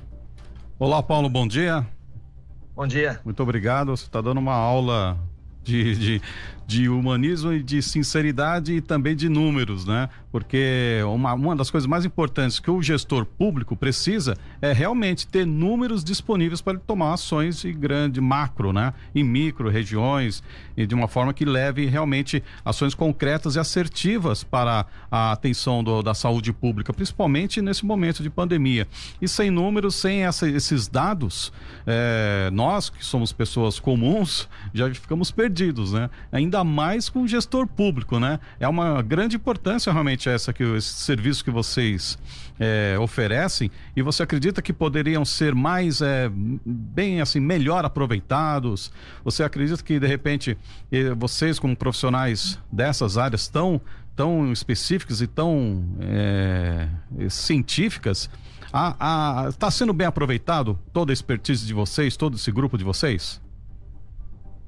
Olá, 0.77 1.01
Paulo, 1.01 1.29
bom 1.29 1.47
dia. 1.47 1.88
Bom 2.75 2.86
dia. 2.86 3.22
Muito 3.24 3.41
obrigado. 3.41 3.96
Você 3.96 4.03
está 4.03 4.20
dando 4.20 4.38
uma 4.38 4.53
aula 4.53 5.17
de, 5.63 5.96
de, 5.96 6.22
de 6.67 6.89
humanismo 6.89 7.53
e 7.53 7.62
de 7.62 7.81
sinceridade 7.81 8.74
e 8.74 8.81
também 8.81 9.15
de 9.15 9.29
números, 9.29 9.86
né? 9.86 10.10
Porque 10.31 11.00
uma, 11.07 11.34
uma 11.34 11.55
das 11.55 11.69
coisas 11.69 11.88
mais 11.88 12.05
importantes 12.05 12.60
que 12.60 12.69
o 12.69 12.81
gestor 12.81 13.25
público 13.25 13.75
precisa 13.75 14.36
é 14.62 14.74
realmente 14.74 15.27
ter 15.27 15.45
números 15.45 16.03
disponíveis 16.03 16.62
para 16.62 16.74
ele 16.74 16.81
tomar 16.86 17.13
ações 17.13 17.62
de 17.62 17.72
grande 17.72 18.19
macro, 18.19 18.74
né? 18.74 18.93
Em 19.13 19.24
micro 19.24 19.69
regiões 19.69 20.43
e 20.75 20.86
de 20.86 20.95
uma 20.95 21.07
forma 21.07 21.34
que 21.34 21.45
leve 21.45 21.86
realmente 21.86 22.43
ações 22.63 22.95
concretas 22.95 23.55
e 23.55 23.60
assertivas 23.60 24.43
para 24.43 24.86
a 25.12 25.31
atenção 25.31 25.84
do, 25.84 26.01
da 26.01 26.13
saúde 26.13 26.51
pública, 26.51 26.91
principalmente 26.91 27.62
nesse 27.62 27.86
momento 27.86 28.24
de 28.24 28.29
pandemia. 28.29 28.88
E 29.22 29.27
sem 29.27 29.51
números, 29.51 29.95
sem 29.95 30.25
essa, 30.25 30.50
esses 30.50 30.88
dados, 30.88 31.53
é, 31.86 32.50
nós 32.51 32.89
que 32.89 33.05
somos 33.05 33.31
pessoas 33.31 33.79
comuns 33.79 34.50
já 34.74 34.91
ficamos 34.93 35.31
perdidos, 35.31 35.93
né? 35.93 36.10
Ainda 36.31 36.54
ainda 36.55 36.63
mais 36.63 37.09
com 37.09 37.24
o 37.24 37.27
gestor 37.27 37.67
público, 37.67 38.19
né? 38.19 38.39
É 38.59 38.67
uma 38.67 39.01
grande 39.01 39.35
importância 39.35 39.91
realmente 39.91 40.29
essa 40.29 40.53
que 40.53 40.63
esse 40.63 40.93
serviço 40.93 41.43
que 41.43 41.51
vocês 41.51 42.17
é, 42.59 42.97
oferecem 43.00 43.69
e 43.95 44.01
você 44.01 44.24
acredita 44.24 44.62
que 44.62 44.71
poderiam 44.71 45.25
ser 45.25 45.53
mais 45.53 46.01
é, 46.01 46.31
bem 46.33 47.19
assim 47.19 47.39
melhor 47.39 47.83
aproveitados? 47.83 48.91
Você 49.24 49.43
acredita 49.43 49.83
que 49.83 50.00
de 50.00 50.07
repente 50.07 50.57
vocês 51.17 51.59
como 51.59 51.75
profissionais 51.75 52.57
dessas 52.71 53.17
áreas 53.17 53.47
tão 53.47 53.81
tão 54.15 54.53
específicas 54.53 55.19
e 55.19 55.27
tão 55.27 55.83
é, 56.00 56.88
científicas 57.29 58.29
está 59.50 59.69
sendo 59.69 59.91
bem 59.91 60.07
aproveitado 60.07 60.79
toda 60.93 61.12
a 61.12 61.13
expertise 61.13 61.65
de 61.65 61.74
vocês, 61.74 62.15
todo 62.15 62.35
esse 62.35 62.51
grupo 62.51 62.77
de 62.77 62.83
vocês? 62.83 63.41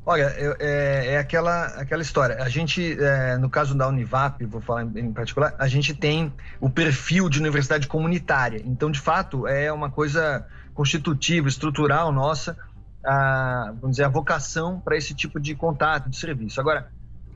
Olha, 0.09 0.33
é, 0.37 1.15
é, 1.15 1.17
aquela, 1.17 1.65
aquela 1.65 2.01
história. 2.01 2.41
A 2.41 2.47
gente, 2.47 2.97
é, 2.97 3.37
no 3.37 3.49
caso 3.49 3.75
da 3.75 3.89
Univap, 3.89 4.41
vou 4.45 4.61
falar 4.61 4.85
em, 4.85 4.99
em, 4.99 5.11
particular, 5.11 5.53
a 5.59 5.67
gente 5.67 5.93
tem 5.93 6.31
o 6.61 6.69
perfil 6.69 7.27
de 7.27 7.41
universidade 7.41 7.89
comunitária. 7.89 8.61
Então, 8.63 8.89
de 8.89 9.01
fato, 9.01 9.45
é 9.45 9.69
uma 9.69 9.91
coisa 9.91 10.47
constitutiva, 10.73 11.49
estrutural 11.49 12.13
nossa, 12.13 12.57
a, 13.05 13.73
vamos 13.81 13.97
dizer, 13.97 14.05
a 14.05 14.07
vocação 14.07 14.79
para 14.79 14.95
esse 14.95 15.13
tipo 15.13 15.41
de 15.41 15.53
contato, 15.53 16.09
de 16.09 16.15
serviço. 16.15 16.61
Agora, 16.61 16.89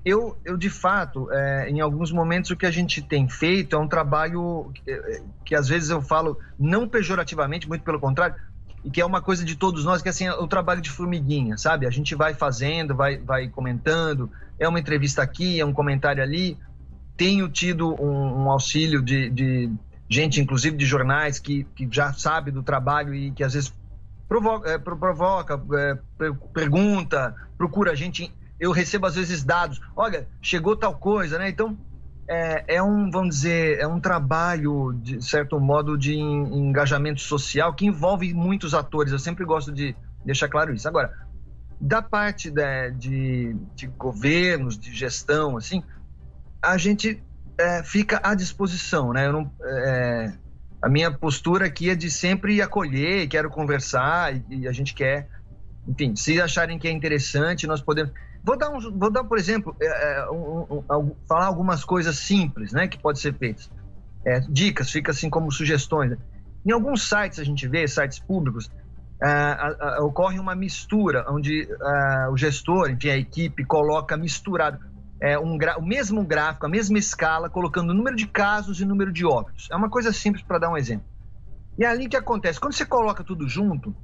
eu, 0.05 0.37
eu 0.45 0.55
de 0.55 0.69
fato, 0.69 1.29
é, 1.29 1.69
em 1.69 1.81
alguns 1.81 2.09
momentos, 2.09 2.51
o 2.51 2.55
que 2.55 2.65
a 2.65 2.71
gente 2.71 3.01
tem 3.01 3.27
feito 3.27 3.75
é 3.75 3.79
um 3.79 3.87
trabalho 3.87 4.71
que, 4.73 4.89
é, 4.89 5.21
que 5.43 5.55
às 5.55 5.67
vezes 5.67 5.89
eu 5.89 6.01
falo 6.01 6.39
não 6.57 6.87
pejorativamente, 6.87 7.67
muito 7.67 7.83
pelo 7.83 7.99
contrário, 7.99 8.35
e 8.83 8.89
que 8.89 8.99
é 8.99 9.05
uma 9.05 9.21
coisa 9.21 9.45
de 9.45 9.55
todos 9.55 9.85
nós, 9.85 10.01
que 10.01 10.09
assim, 10.09 10.25
é 10.25 10.33
o 10.33 10.47
trabalho 10.47 10.81
de 10.81 10.89
formiguinha, 10.89 11.57
sabe? 11.57 11.85
A 11.85 11.91
gente 11.91 12.15
vai 12.15 12.33
fazendo, 12.33 12.95
vai, 12.95 13.17
vai 13.17 13.47
comentando, 13.47 14.31
é 14.59 14.67
uma 14.67 14.79
entrevista 14.79 15.21
aqui, 15.21 15.59
é 15.59 15.65
um 15.65 15.73
comentário 15.73 16.21
ali. 16.21 16.57
Tenho 17.15 17.47
tido 17.47 17.93
um, 18.01 18.43
um 18.43 18.51
auxílio 18.51 19.01
de, 19.01 19.29
de, 19.29 19.71
gente, 20.09 20.41
inclusive 20.41 20.75
de 20.75 20.85
jornais, 20.85 21.39
que, 21.39 21.63
que 21.75 21.87
já 21.91 22.11
sabe 22.13 22.51
do 22.51 22.63
trabalho 22.63 23.13
e 23.13 23.31
que 23.31 23.43
às 23.43 23.53
vezes 23.53 23.73
provoca, 24.27 24.71
é, 24.71 24.77
provoca 24.77 25.61
é, 25.73 25.97
pergunta, 26.53 27.35
procura 27.57 27.91
a 27.91 27.95
gente. 27.95 28.33
Eu 28.59 28.71
recebo 28.71 29.05
às 29.05 29.15
vezes 29.15 29.43
dados, 29.43 29.79
olha, 29.95 30.27
chegou 30.41 30.75
tal 30.75 30.95
coisa, 30.95 31.37
né? 31.37 31.49
Então, 31.49 31.77
é, 32.27 32.75
é, 32.75 32.83
um, 32.83 33.09
vamos 33.09 33.35
dizer, 33.35 33.79
é 33.79 33.87
um 33.87 33.99
trabalho, 33.99 34.93
de 35.01 35.21
certo 35.21 35.59
modo, 35.59 35.97
de 35.97 36.15
engajamento 36.17 37.21
social 37.21 37.73
que 37.73 37.85
envolve 37.85 38.33
muitos 38.33 38.73
atores. 38.73 39.11
Eu 39.11 39.19
sempre 39.19 39.43
gosto 39.43 39.71
de 39.71 39.95
deixar 40.23 40.47
claro 40.47 40.73
isso. 40.73 40.87
Agora, 40.87 41.11
da 41.79 42.01
parte 42.01 42.51
de, 42.97 43.55
de, 43.75 43.87
governos, 43.87 44.77
de 44.77 44.93
gestão, 44.93 45.57
assim, 45.57 45.83
a 46.61 46.77
gente 46.77 47.21
é, 47.57 47.83
fica 47.83 48.21
à 48.23 48.35
disposição, 48.35 49.11
né? 49.11 49.27
Eu 49.27 49.33
não, 49.33 49.51
é, 49.63 50.33
a 50.81 50.87
minha 50.87 51.11
postura 51.11 51.65
aqui 51.65 51.89
é 51.89 51.95
de 51.95 52.09
sempre 52.09 52.61
acolher, 52.61 53.27
quero 53.27 53.49
conversar 53.49 54.35
e, 54.35 54.43
e 54.49 54.67
a 54.67 54.71
gente 54.71 54.93
quer, 54.93 55.27
enfim, 55.87 56.15
se 56.15 56.39
acharem 56.39 56.79
que 56.79 56.87
é 56.87 56.91
interessante, 56.91 57.67
nós 57.67 57.81
podemos 57.81 58.13
Vou 58.43 58.57
dar, 58.57 58.69
um, 58.69 58.79
vou 58.97 59.11
dar 59.11 59.23
por 59.23 59.37
exemplo, 59.37 59.75
é, 59.79 59.85
é, 59.85 60.31
um, 60.31 60.83
um, 60.89 61.15
falar 61.27 61.45
algumas 61.45 61.85
coisas 61.85 62.17
simples, 62.17 62.71
né, 62.71 62.87
que 62.87 62.97
pode 62.97 63.19
ser 63.19 63.33
feitas. 63.35 63.69
É, 64.25 64.39
dicas, 64.41 64.91
fica 64.91 65.11
assim 65.11 65.29
como 65.29 65.51
sugestões. 65.51 66.11
Né? 66.11 66.17
Em 66.65 66.71
alguns 66.71 67.07
sites 67.07 67.39
a 67.39 67.43
gente 67.43 67.67
vê, 67.67 67.87
sites 67.87 68.19
públicos, 68.19 68.71
é, 69.23 70.01
ocorre 70.01 70.39
uma 70.39 70.55
mistura, 70.55 71.25
onde 71.29 71.63
é, 71.63 72.29
o 72.29 72.37
gestor, 72.37 72.89
enfim, 72.89 73.09
a 73.09 73.17
equipe 73.17 73.63
coloca 73.63 74.17
misturado 74.17 74.79
é, 75.21 75.37
um 75.37 75.55
o 75.77 75.81
mesmo 75.83 76.25
gráfico, 76.25 76.65
a 76.65 76.69
mesma 76.69 76.97
escala, 76.97 77.47
colocando 77.47 77.91
o 77.91 77.93
número 77.93 78.15
de 78.15 78.25
casos 78.25 78.79
e 78.79 78.83
o 78.83 78.87
número 78.87 79.11
de 79.11 79.23
óbitos. 79.23 79.69
É 79.71 79.75
uma 79.75 79.89
coisa 79.89 80.11
simples 80.11 80.43
para 80.43 80.57
dar 80.57 80.71
um 80.71 80.77
exemplo. 80.77 81.05
E 81.77 81.85
ali 81.85 82.09
que 82.09 82.17
acontece? 82.17 82.59
Quando 82.59 82.73
você 82.73 82.85
coloca 82.85 83.23
tudo 83.23 83.47
junto, 83.47 83.95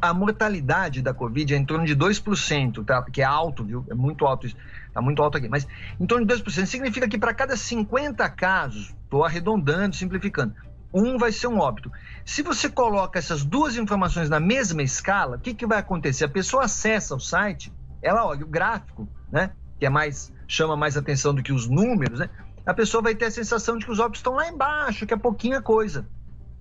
a 0.00 0.12
mortalidade 0.12 1.02
da 1.02 1.14
Covid 1.14 1.54
é 1.54 1.56
em 1.56 1.64
torno 1.64 1.86
de 1.86 1.96
2%, 1.96 2.84
tá? 2.84 3.02
Que 3.02 3.22
é 3.22 3.24
alto, 3.24 3.64
viu? 3.64 3.84
É 3.88 3.94
muito 3.94 4.26
alto 4.26 4.46
isso. 4.46 4.56
Tá 4.92 5.00
muito 5.00 5.22
alto 5.22 5.38
aqui. 5.38 5.48
Mas 5.48 5.66
em 5.98 6.06
torno 6.06 6.26
de 6.26 6.34
2%. 6.34 6.66
Significa 6.66 7.08
que 7.08 7.18
para 7.18 7.32
cada 7.32 7.56
50 7.56 8.28
casos, 8.30 8.94
estou 9.04 9.24
arredondando, 9.24 9.96
simplificando, 9.96 10.54
um 10.92 11.16
vai 11.16 11.32
ser 11.32 11.46
um 11.46 11.58
óbito. 11.58 11.90
Se 12.24 12.42
você 12.42 12.68
coloca 12.68 13.18
essas 13.18 13.44
duas 13.44 13.76
informações 13.76 14.28
na 14.28 14.40
mesma 14.40 14.82
escala, 14.82 15.36
o 15.36 15.40
que, 15.40 15.54
que 15.54 15.66
vai 15.66 15.78
acontecer? 15.78 16.24
A 16.24 16.28
pessoa 16.28 16.64
acessa 16.64 17.14
o 17.14 17.20
site, 17.20 17.72
ela 18.02 18.26
olha 18.26 18.44
o 18.44 18.48
gráfico, 18.48 19.08
né? 19.30 19.52
Que 19.78 19.86
é 19.86 19.90
mais 19.90 20.32
chama 20.46 20.76
mais 20.76 20.96
atenção 20.96 21.32
do 21.32 21.42
que 21.42 21.52
os 21.52 21.68
números, 21.68 22.18
né? 22.18 22.28
A 22.66 22.74
pessoa 22.74 23.02
vai 23.02 23.14
ter 23.14 23.26
a 23.26 23.30
sensação 23.30 23.78
de 23.78 23.86
que 23.86 23.92
os 23.92 24.00
óbitos 24.00 24.18
estão 24.18 24.34
lá 24.34 24.48
embaixo, 24.48 25.06
que 25.06 25.14
é 25.14 25.16
pouquinha 25.16 25.62
coisa. 25.62 26.06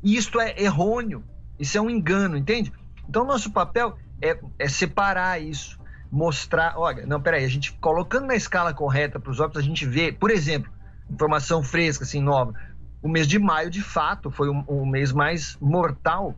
E 0.01 0.15
isto 0.15 0.39
é 0.39 0.55
errôneo. 0.61 1.23
Isso 1.59 1.77
é 1.77 1.81
um 1.81 1.89
engano, 1.89 2.37
entende? 2.37 2.71
Então, 3.09 3.25
nosso 3.25 3.51
papel 3.51 3.97
é, 4.21 4.37
é 4.59 4.69
separar 4.69 5.41
isso, 5.41 5.79
mostrar. 6.11 6.75
Olha, 6.77 7.07
não, 7.07 7.19
peraí, 7.19 7.43
a 7.43 7.49
gente 7.49 7.73
colocando 7.73 8.27
na 8.27 8.35
escala 8.35 8.71
correta 8.71 9.19
para 9.19 9.31
os 9.31 9.39
óbitos, 9.39 9.63
a 9.63 9.65
gente 9.65 9.83
vê, 9.83 10.11
por 10.11 10.29
exemplo, 10.29 10.71
informação 11.09 11.63
fresca, 11.63 12.03
assim, 12.03 12.21
nova. 12.21 12.53
O 13.01 13.09
mês 13.09 13.27
de 13.27 13.39
maio, 13.39 13.71
de 13.71 13.81
fato, 13.81 14.29
foi 14.29 14.47
o, 14.47 14.63
o 14.67 14.85
mês 14.85 15.11
mais 15.11 15.57
mortal, 15.59 16.35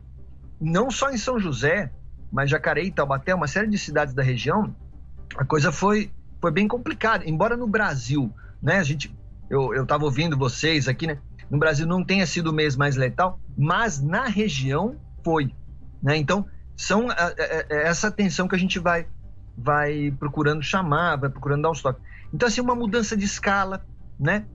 não 0.58 0.90
só 0.90 1.10
em 1.10 1.18
São 1.18 1.38
José, 1.38 1.92
mas 2.32 2.48
Jacareí, 2.48 2.90
Taubaté, 2.90 3.34
uma 3.34 3.46
série 3.46 3.68
de 3.68 3.76
cidades 3.76 4.14
da 4.14 4.22
região, 4.22 4.74
a 5.36 5.44
coisa 5.44 5.70
foi, 5.70 6.10
foi 6.40 6.50
bem 6.50 6.66
complicada. 6.66 7.28
Embora 7.28 7.54
no 7.54 7.66
Brasil, 7.66 8.32
né, 8.62 8.76
a 8.76 8.82
gente, 8.82 9.14
eu 9.50 9.82
estava 9.82 10.04
ouvindo 10.04 10.38
vocês 10.38 10.88
aqui, 10.88 11.06
né, 11.06 11.18
no 11.50 11.58
Brasil 11.58 11.86
não 11.86 12.02
tenha 12.02 12.26
sido 12.26 12.46
o 12.46 12.52
mês 12.52 12.76
mais 12.76 12.96
letal, 12.96 13.38
mas 13.58 14.00
na 14.00 14.24
região 14.24 14.96
foi, 15.22 15.54
né? 16.02 16.16
Então, 16.16 16.46
são 16.82 17.10
é, 17.10 17.34
é, 17.38 17.66
é 17.70 17.88
essa 17.88 18.08
atenção 18.08 18.48
que 18.48 18.56
a 18.56 18.58
gente 18.58 18.78
vai 18.78 19.06
vai 19.56 20.12
procurando 20.18 20.62
chamar, 20.62 21.16
vai 21.16 21.30
procurando 21.30 21.62
dar 21.62 21.70
os 21.70 21.82
toques. 21.82 22.02
Então, 22.32 22.48
assim, 22.48 22.60
uma 22.60 22.74
mudança 22.74 23.16
de 23.16 23.24
escala, 23.24 23.84
né? 24.18 24.46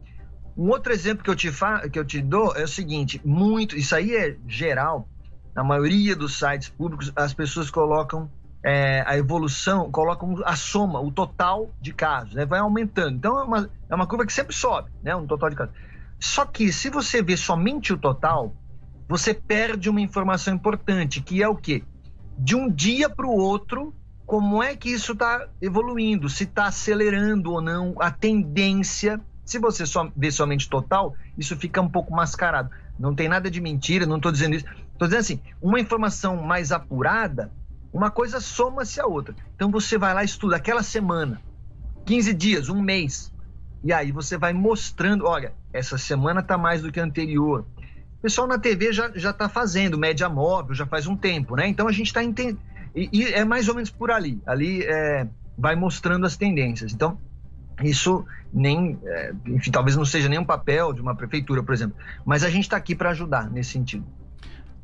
Um 0.58 0.70
outro 0.70 0.92
exemplo 0.92 1.24
que 1.24 1.30
eu 1.30 1.36
te, 1.36 1.52
fa 1.52 1.88
que 1.88 2.00
eu 2.00 2.04
te 2.04 2.20
dou 2.20 2.56
é 2.56 2.64
o 2.64 2.68
seguinte, 2.68 3.22
muito, 3.24 3.78
isso 3.78 3.96
aí 3.96 4.16
é 4.16 4.36
geral, 4.48 5.08
na 5.56 5.64
maioria 5.64 6.16
dos 6.16 6.38
sites 6.38 6.68
públicos, 6.68 7.14
as 7.16 7.32
pessoas 7.34 7.70
colocam 7.70 8.30
é, 8.66 9.04
a 9.06 9.16
evolução, 9.18 9.92
colocam 9.92 10.36
a 10.44 10.56
soma, 10.56 11.00
o 11.00 11.12
total 11.12 11.70
de 11.80 11.94
casos, 11.94 12.34
né? 12.34 12.46
vai 12.46 12.60
aumentando. 12.60 13.16
Então, 13.16 13.40
é 13.40 13.44
uma, 13.44 13.70
é 13.90 13.96
uma 13.96 14.08
curva 14.08 14.26
que 14.26 14.34
sempre 14.34 14.56
sobe, 14.56 14.90
né? 15.04 15.16
um 15.16 15.28
total 15.28 15.50
de 15.52 15.56
casos. 15.56 15.76
Só 16.20 16.44
que, 16.44 16.74
se 16.74 16.90
você 16.90 17.22
vê 17.22 17.38
somente 17.38 17.94
o 17.94 17.98
total, 17.98 18.56
você 19.08 19.34
perde 19.34 19.90
uma 19.90 20.02
informação 20.02 20.56
importante, 20.56 21.22
que 21.22 21.44
é 21.44 21.48
o 21.48 21.56
quê? 21.56 21.84
De 22.38 22.56
um 22.56 22.70
dia 22.70 23.10
para 23.10 23.26
o 23.26 23.36
outro, 23.36 23.94
como 24.26 24.62
é 24.62 24.76
que 24.76 24.90
isso 24.90 25.14
está 25.14 25.48
evoluindo, 25.62 26.30
se 26.30 26.44
está 26.44 26.66
acelerando 26.68 27.52
ou 27.52 27.62
não, 27.62 27.96
a 28.00 28.12
tendência. 28.12 29.20
Se 29.46 29.58
você 29.58 29.86
só 29.86 30.12
vê 30.16 30.30
somente 30.30 30.70
total, 30.70 31.16
isso 31.38 31.56
fica 31.56 31.82
um 31.82 31.90
pouco 31.90 32.14
mascarado. 32.14 32.70
Não 33.00 33.16
tem 33.16 33.30
nada 33.30 33.50
de 33.50 33.62
mentira, 33.62 34.06
não 34.06 34.18
estou 34.18 34.32
dizendo 34.32 34.56
isso. 34.56 34.66
Estou 34.92 35.08
dizendo 35.08 35.22
assim, 35.22 35.40
uma 35.62 35.80
informação 35.80 36.38
mais 36.38 36.72
apurada, 36.72 37.52
uma 37.94 38.12
coisa 38.12 38.42
soma-se 38.42 39.00
a 39.00 39.06
outra. 39.06 39.36
Então 39.56 39.72
você 39.72 39.98
vai 39.98 40.14
lá 40.14 40.24
e 40.24 40.26
estuda 40.26 40.58
aquela 40.58 40.84
semana, 40.84 41.42
15 42.06 42.34
dias, 42.34 42.70
um 42.70 42.82
mês. 42.82 43.32
E 43.84 43.94
aí 43.94 44.12
você 44.12 44.38
vai 44.38 44.54
mostrando, 44.54 45.26
olha, 45.26 45.54
essa 45.72 45.98
semana 45.98 46.42
está 46.42 46.58
mais 46.58 46.82
do 46.82 46.92
que 46.92 47.00
a 47.00 47.04
anterior. 47.04 47.66
O 48.20 48.22
pessoal 48.22 48.48
na 48.48 48.58
TV 48.58 48.92
já 48.92 49.08
está 49.08 49.48
fazendo, 49.48 49.98
média 49.98 50.28
móvel, 50.28 50.74
já 50.74 50.86
faz 50.86 51.06
um 51.06 51.16
tempo, 51.16 51.56
né? 51.56 51.68
Então 51.68 51.88
a 51.88 51.92
gente 51.92 52.08
está 52.08 52.24
entendendo. 52.24 52.60
E, 52.96 53.10
e, 53.14 53.24
é 53.26 53.46
mais 53.46 53.68
ou 53.68 53.76
menos 53.76 53.92
por 53.92 54.10
ali. 54.10 54.42
Ali 54.46 54.84
é, 54.84 55.28
vai 55.58 55.76
mostrando 55.76 56.26
as 56.26 56.36
tendências. 56.36 56.92
Então, 56.92 57.20
isso 57.84 58.26
nem. 58.52 58.98
É, 59.04 59.34
enfim, 59.46 59.70
talvez 59.70 59.96
não 59.96 60.04
seja 60.04 60.28
nem 60.28 60.40
um 60.40 60.46
papel 60.46 60.94
de 60.94 61.02
uma 61.02 61.16
prefeitura, 61.16 61.62
por 61.62 61.74
exemplo. 61.74 61.96
Mas 62.26 62.44
a 62.44 62.50
gente 62.50 62.64
está 62.64 62.76
aqui 62.76 62.96
para 62.96 63.12
ajudar 63.12 63.52
nesse 63.52 63.72
sentido. 63.72 64.06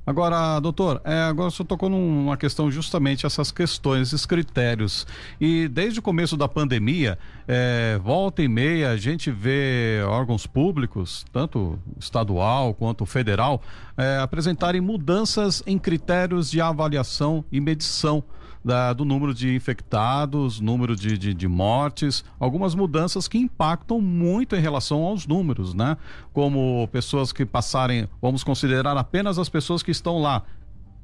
Agora, 0.06 0.60
doutor, 0.60 1.02
é, 1.06 1.22
agora 1.22 1.50
você 1.50 1.64
tocou 1.64 1.90
numa 1.90 2.36
questão 2.36 2.70
justamente 2.70 3.26
essas 3.26 3.52
questões, 3.52 4.10
esses 4.10 4.26
critérios. 4.26 5.08
E 5.40 5.68
desde 5.70 6.00
o 6.00 6.02
começo 6.02 6.36
da 6.36 6.48
pandemia, 6.48 7.18
é, 7.48 7.98
volta 8.04 8.44
e 8.44 8.48
meia, 8.50 8.92
a 8.92 8.98
gente 8.98 9.32
vê 9.32 10.02
órgãos 10.06 10.46
públicos, 10.46 11.26
tanto 11.32 11.80
estadual 11.98 12.74
quanto 12.74 13.06
federal, 13.06 13.62
é, 13.96 14.18
apresentarem 14.18 14.82
mudanças 14.82 15.64
em 15.66 15.80
critérios 15.80 16.52
de 16.52 16.60
avaliação 16.60 17.46
e 17.50 17.62
medição 17.62 18.22
da, 18.64 18.94
do 18.94 19.04
número 19.04 19.34
de 19.34 19.54
infectados, 19.54 20.60
número 20.60 20.96
de, 20.96 21.18
de, 21.18 21.34
de, 21.34 21.48
mortes, 21.48 22.24
algumas 22.40 22.74
mudanças 22.74 23.28
que 23.28 23.38
impactam 23.38 24.00
muito 24.00 24.56
em 24.56 24.60
relação 24.60 25.04
aos 25.04 25.28
números, 25.28 25.74
né? 25.74 25.98
Como 26.32 26.88
pessoas 26.92 27.34
que 27.34 27.46
passarem, 27.46 28.08
vamos 28.22 28.44
considerar 28.44 28.96
apenas 28.98 29.38
as 29.38 29.50
pessoas 29.50 29.84
que 29.84 29.92
estão 29.92 30.20
lá 30.20 30.44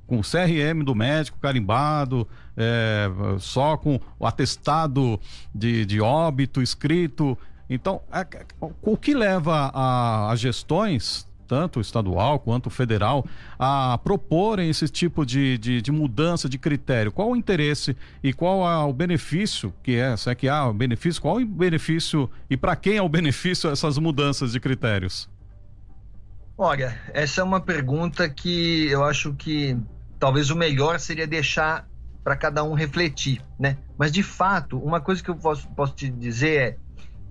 com 0.07 0.21
CRM 0.21 0.83
do 0.83 0.95
médico 0.95 1.37
carimbado, 1.39 2.27
é, 2.57 3.07
só 3.37 3.77
com 3.77 3.99
o 4.17 4.25
atestado 4.25 5.19
de, 5.53 5.85
de 5.85 6.01
óbito 6.01 6.63
escrito. 6.63 7.37
Então, 7.69 8.01
é, 8.11 8.25
o 8.81 8.97
que 8.97 9.13
leva 9.13 9.69
a, 9.71 10.31
a 10.31 10.35
gestões 10.35 11.28
tanto 11.49 11.81
estadual 11.81 12.39
quanto 12.39 12.69
federal, 12.69 13.25
a 13.57 13.99
proporem 14.03 14.69
esse 14.69 14.87
tipo 14.87 15.25
de, 15.25 15.57
de, 15.57 15.81
de, 15.81 15.91
mudança 15.91 16.47
de 16.47 16.59
critério? 16.59 17.11
Qual 17.11 17.31
o 17.31 17.35
interesse 17.35 17.97
e 18.23 18.31
qual 18.31 18.69
é 18.69 18.85
o 18.85 18.93
benefício 18.93 19.73
que 19.81 19.95
é? 19.95 20.15
Se 20.15 20.29
é 20.29 20.35
que 20.35 20.47
há 20.47 20.71
benefício, 20.71 21.19
qual 21.19 21.37
o 21.37 21.45
benefício 21.45 22.29
e 22.47 22.55
para 22.55 22.75
quem 22.75 22.97
é 22.97 23.01
o 23.01 23.09
benefício 23.09 23.67
essas 23.71 23.97
mudanças 23.97 24.51
de 24.51 24.59
critérios? 24.59 25.27
Olha, 26.55 26.95
essa 27.13 27.41
é 27.41 27.43
uma 27.43 27.59
pergunta 27.59 28.29
que 28.29 28.87
eu 28.89 29.03
acho 29.03 29.33
que 29.33 29.75
talvez 30.19 30.51
o 30.51 30.55
melhor 30.55 30.99
seria 30.99 31.25
deixar 31.25 31.87
para 32.23 32.35
cada 32.35 32.63
um 32.63 32.73
refletir, 32.73 33.41
né? 33.57 33.77
Mas 33.97 34.11
de 34.11 34.21
fato, 34.21 34.77
uma 34.77 35.01
coisa 35.01 35.23
que 35.23 35.29
eu 35.29 35.35
posso, 35.35 35.67
posso 35.69 35.95
te 35.95 36.09
dizer 36.09 36.61
é 36.61 36.77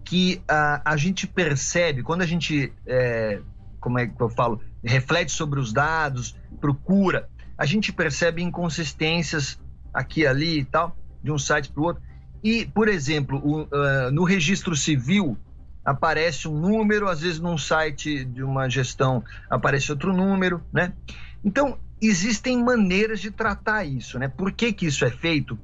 que 0.03 0.43
a, 0.49 0.81
a 0.93 0.97
gente 0.97 1.27
percebe 1.27 2.03
quando 2.03 2.23
a 2.23 2.27
gente 2.27 2.73
é, 2.87 3.41
como 3.81 3.99
é 3.99 4.07
que 4.07 4.21
eu 4.21 4.29
falo, 4.29 4.61
reflete 4.85 5.33
sobre 5.33 5.59
os 5.61 5.73
dados, 5.73 6.37
procura, 6.61 7.29
a 7.57 7.67
gente 7.67 7.93
percebe 7.93 8.43
inconsistências 8.43 9.59
aqui 9.93 10.27
ali 10.27 10.61
e 10.61 10.65
tal, 10.65 10.97
de 11.23 11.33
um 11.33 11.39
site 11.39 11.71
para 11.71 11.81
o 11.83 11.87
outro. 11.87 12.03
E, 12.43 12.67
por 12.67 12.87
exemplo, 12.89 13.41
o, 13.45 13.63
uh, 13.63 14.11
no 14.13 14.23
registro 14.23 14.77
civil 14.77 15.37
aparece 15.85 16.47
um 16.47 16.59
número, 16.59 17.09
às 17.09 17.21
vezes 17.21 17.41
num 17.41 17.59
site 17.59 18.25
de 18.25 18.43
uma 18.43 18.69
gestão 18.69 19.25
aparece 19.51 19.91
outro 19.91 20.13
número, 20.13 20.63
né? 20.73 20.93
Então, 21.43 21.79
existem 22.01 22.63
maneiras 22.63 23.21
de 23.21 23.31
tratar 23.31 23.85
isso, 23.85 24.19
né? 24.19 24.29
Por 24.29 24.53
que, 24.53 24.73
que 24.73 24.87
isso 24.87 25.05
é 25.05 25.11
feito? 25.11 25.59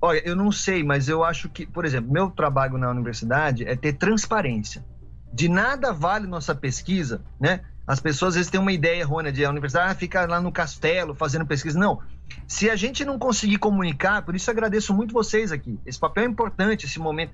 Olha, 0.00 0.22
eu 0.24 0.36
não 0.36 0.52
sei, 0.52 0.84
mas 0.84 1.08
eu 1.08 1.24
acho 1.24 1.48
que, 1.48 1.66
por 1.66 1.84
exemplo, 1.84 2.12
meu 2.12 2.30
trabalho 2.30 2.76
na 2.78 2.90
universidade 2.90 3.64
é 3.64 3.74
ter 3.74 3.94
transparência. 3.94 4.84
De 5.32 5.48
nada 5.48 5.92
vale 5.92 6.26
nossa 6.26 6.54
pesquisa, 6.54 7.22
né? 7.38 7.60
As 7.86 8.00
pessoas 8.00 8.30
às 8.30 8.34
vezes 8.36 8.50
têm 8.50 8.60
uma 8.60 8.72
ideia 8.72 9.00
errônea 9.00 9.30
de 9.30 9.44
a 9.44 9.50
universidade 9.50 10.10
ah, 10.16 10.26
lá 10.26 10.40
no 10.40 10.50
castelo 10.50 11.14
fazendo 11.14 11.46
pesquisa. 11.46 11.78
Não. 11.78 12.00
Se 12.48 12.68
a 12.68 12.74
gente 12.74 13.04
não 13.04 13.18
conseguir 13.18 13.58
comunicar, 13.58 14.22
por 14.22 14.34
isso 14.34 14.50
agradeço 14.50 14.92
muito 14.92 15.12
vocês 15.12 15.52
aqui. 15.52 15.78
Esse 15.86 15.98
papel 15.98 16.24
é 16.24 16.26
importante, 16.26 16.86
esse 16.86 16.98
momento. 16.98 17.32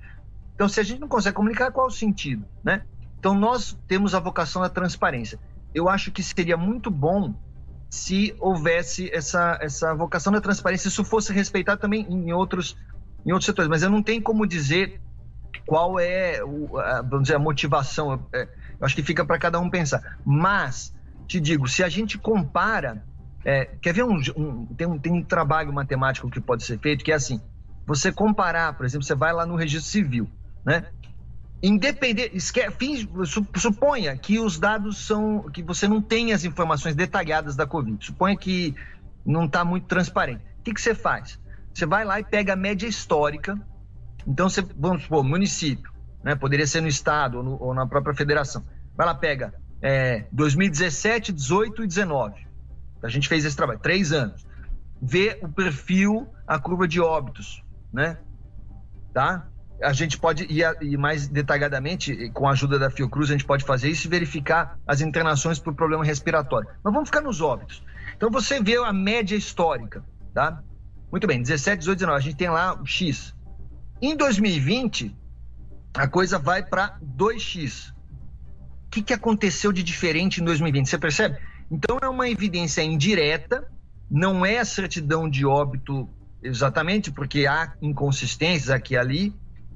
Então, 0.55 0.69
se 0.69 0.79
a 0.79 0.83
gente 0.83 1.01
não 1.01 1.09
consegue 1.09 1.35
comunicar, 1.35 1.73
qual 1.73 1.87
o 1.87 1.91
sentido, 1.91 2.45
né? 2.63 2.83
Então, 3.19 3.35
nós 3.35 3.79
temos 3.89 4.15
a 4.15 4.21
vocação 4.21 4.61
da 4.61 4.69
transparência. 4.69 5.39
Eu 5.75 5.89
acho 5.89 6.11
que 6.11 6.23
seria 6.23 6.57
muito 6.57 6.91
bom 6.91 7.35
se 7.89 8.35
houvesse 8.39 9.11
essa, 9.13 9.59
essa 9.61 9.95
vocação 9.95 10.33
da 10.33 10.41
transparência, 10.41 10.91
se 10.91 10.95
isso 10.95 11.05
fosse 11.05 11.33
respeitado 11.33 11.81
também 11.81 12.07
em 12.11 12.33
outros, 12.33 12.77
em 13.25 13.33
outros 13.33 13.47
setores. 13.47 13.71
Mas 13.71 13.83
eu 13.83 13.91
não 13.91 14.03
tenho 14.03 14.21
como 14.21 14.47
dizer 14.47 15.01
qual 15.73 15.99
é 15.99 16.45
o, 16.45 16.79
a, 16.79 17.01
vamos 17.01 17.23
dizer, 17.23 17.37
a 17.37 17.39
motivação. 17.39 18.27
É, 18.31 18.43
eu 18.79 18.85
acho 18.85 18.95
que 18.95 19.03
fica 19.03 19.25
para 19.25 19.39
cada 19.39 19.59
um 19.59 19.71
pensar. 19.71 20.19
Mas, 20.23 20.95
te 21.27 21.41
digo, 21.41 21.67
se 21.67 21.83
a 21.83 21.89
gente 21.89 22.19
compara. 22.19 23.03
É, 23.43 23.65
quer 23.81 23.95
ver 23.95 24.05
um, 24.05 24.21
um, 24.37 24.67
tem 24.67 24.87
um. 24.87 24.99
Tem 24.99 25.11
um 25.11 25.25
trabalho 25.25 25.73
matemático 25.73 26.29
que 26.29 26.43
pode 26.43 26.63
ser 26.63 26.79
feito, 26.79 27.03
que 27.03 27.11
é 27.11 27.15
assim: 27.15 27.41
você 27.87 28.13
comparar, 28.13 28.75
por 28.75 28.85
exemplo, 28.85 29.07
você 29.07 29.15
vai 29.15 29.33
lá 29.33 29.47
no 29.47 29.57
registro 29.57 29.91
civil, 29.91 30.29
né? 30.63 30.85
Independente, 31.63 32.39
suponha 33.57 34.15
que 34.15 34.39
os 34.39 34.59
dados 34.59 34.99
são. 34.99 35.45
que 35.45 35.63
você 35.63 35.89
não 35.89 36.03
tem 36.03 36.35
as 36.35 36.45
informações 36.45 36.95
detalhadas 36.95 37.57
da 37.57 37.67
Covid. 37.67 38.05
Suponha 38.05 38.37
que 38.37 38.75
não 39.25 39.47
está 39.47 39.65
muito 39.65 39.87
transparente. 39.87 40.45
O 40.59 40.63
que, 40.65 40.75
que 40.75 40.83
você 40.83 40.95
faz? 40.95 41.41
Você 41.73 41.87
vai 41.87 42.05
lá 42.05 42.21
e 42.21 42.25
pega 42.25 42.53
a 42.53 42.57
média 42.57 42.87
histórica 42.87 43.59
então, 44.27 44.49
você, 44.49 44.63
vamos 44.77 45.03
supor, 45.03 45.25
município, 45.25 45.91
né? 46.23 46.35
poderia 46.35 46.67
ser 46.67 46.81
no 46.81 46.89
estado 46.89 47.39
ou, 47.39 47.45
no, 47.45 47.63
ou 47.63 47.75
na 47.75 47.87
própria 47.87 48.15
federação. 48.15 48.65
Vai 48.97 49.07
lá, 49.07 49.15
pega 49.15 49.55
é, 49.83 50.25
2017, 50.31 51.33
18 51.33 51.83
e 51.83 51.87
19. 51.87 52.47
A 53.03 53.09
gente 53.09 53.29
fez 53.29 53.45
esse 53.45 53.57
trabalho, 53.57 53.81
três 53.81 54.13
anos. 54.13 54.47
Vê 55.01 55.37
o 55.43 55.49
perfil, 55.49 56.29
a 56.47 56.59
curva 56.59 56.87
de 56.87 57.01
óbitos, 57.01 57.65
né? 57.93 58.19
Tá? 59.13 59.49
A 59.83 59.93
gente 59.93 60.17
pode 60.17 60.45
ir, 60.45 60.97
mais 60.97 61.27
detalhadamente, 61.27 62.31
com 62.31 62.47
a 62.47 62.53
ajuda 62.53 62.79
da 62.79 62.89
Fiocruz, 62.89 63.31
a 63.31 63.33
gente 63.33 63.45
pode 63.45 63.65
fazer 63.65 63.91
isso 63.91 64.07
e 64.07 64.11
verificar 64.11 64.79
as 64.87 65.01
internações 65.01 65.59
por 65.59 65.75
problema 65.75 66.05
respiratório. 66.05 66.69
Mas 66.85 66.95
vamos 66.95 67.09
ficar 67.09 67.21
nos 67.21 67.41
óbitos. 67.41 67.83
Então 68.17 68.31
você 68.31 68.63
vê 68.63 68.77
a 68.77 68.93
média 68.93 69.35
histórica, 69.35 70.05
tá? 70.33 70.63
Muito 71.11 71.27
bem, 71.27 71.43
17, 71.43 71.81
18, 71.81 71.99
19, 71.99 72.17
a 72.17 72.23
gente 72.23 72.37
tem 72.37 72.49
lá 72.49 72.81
o 72.81 72.87
X. 72.87 73.35
Em 74.03 74.17
2020, 74.17 75.17
a 75.95 76.09
coisa 76.09 76.37
vai 76.37 76.61
para 76.61 76.99
2x. 77.01 77.93
O 78.87 78.91
que, 78.91 79.01
que 79.01 79.13
aconteceu 79.13 79.71
de 79.73 79.81
diferente 79.81 80.41
em 80.41 80.45
2020? 80.45 80.89
Você 80.89 80.99
percebe? 80.99 81.39
Então 81.71 81.99
é 82.03 82.09
uma 82.09 82.29
evidência 82.29 82.83
indireta, 82.83 83.71
não 84.11 84.45
é 84.45 84.59
a 84.59 84.65
certidão 84.65 85.31
de 85.31 85.47
óbito 85.47 86.11
exatamente, 86.43 87.13
porque 87.13 87.47
há 87.47 87.75
inconsistências 87.81 88.71
aqui 88.71 88.95
e 88.95 88.97
ali, 88.97 89.35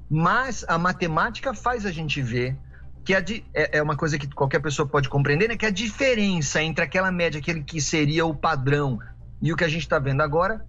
mas 0.09 0.65
a 0.67 0.77
matemática 0.77 1.53
faz 1.53 1.85
a 1.85 1.91
gente 1.91 2.21
ver 2.21 2.57
que 3.05 3.15
a, 3.15 3.23
é, 3.53 3.77
é 3.77 3.81
uma 3.81 3.95
coisa 3.95 4.17
que 4.19 4.27
qualquer 4.27 4.59
pessoa 4.59 4.85
pode 4.85 5.07
compreender, 5.07 5.47
né? 5.47 5.55
Que 5.55 5.65
a 5.65 5.71
diferença 5.71 6.61
entre 6.61 6.83
aquela 6.83 7.13
média, 7.13 7.39
aquele 7.39 7.63
que 7.63 7.79
seria 7.79 8.25
o 8.25 8.35
padrão, 8.35 8.99
e 9.41 9.53
o 9.53 9.55
que 9.55 9.63
a 9.63 9.69
gente 9.69 9.83
está 9.83 9.97
vendo 9.99 10.19
agora, 10.19 10.65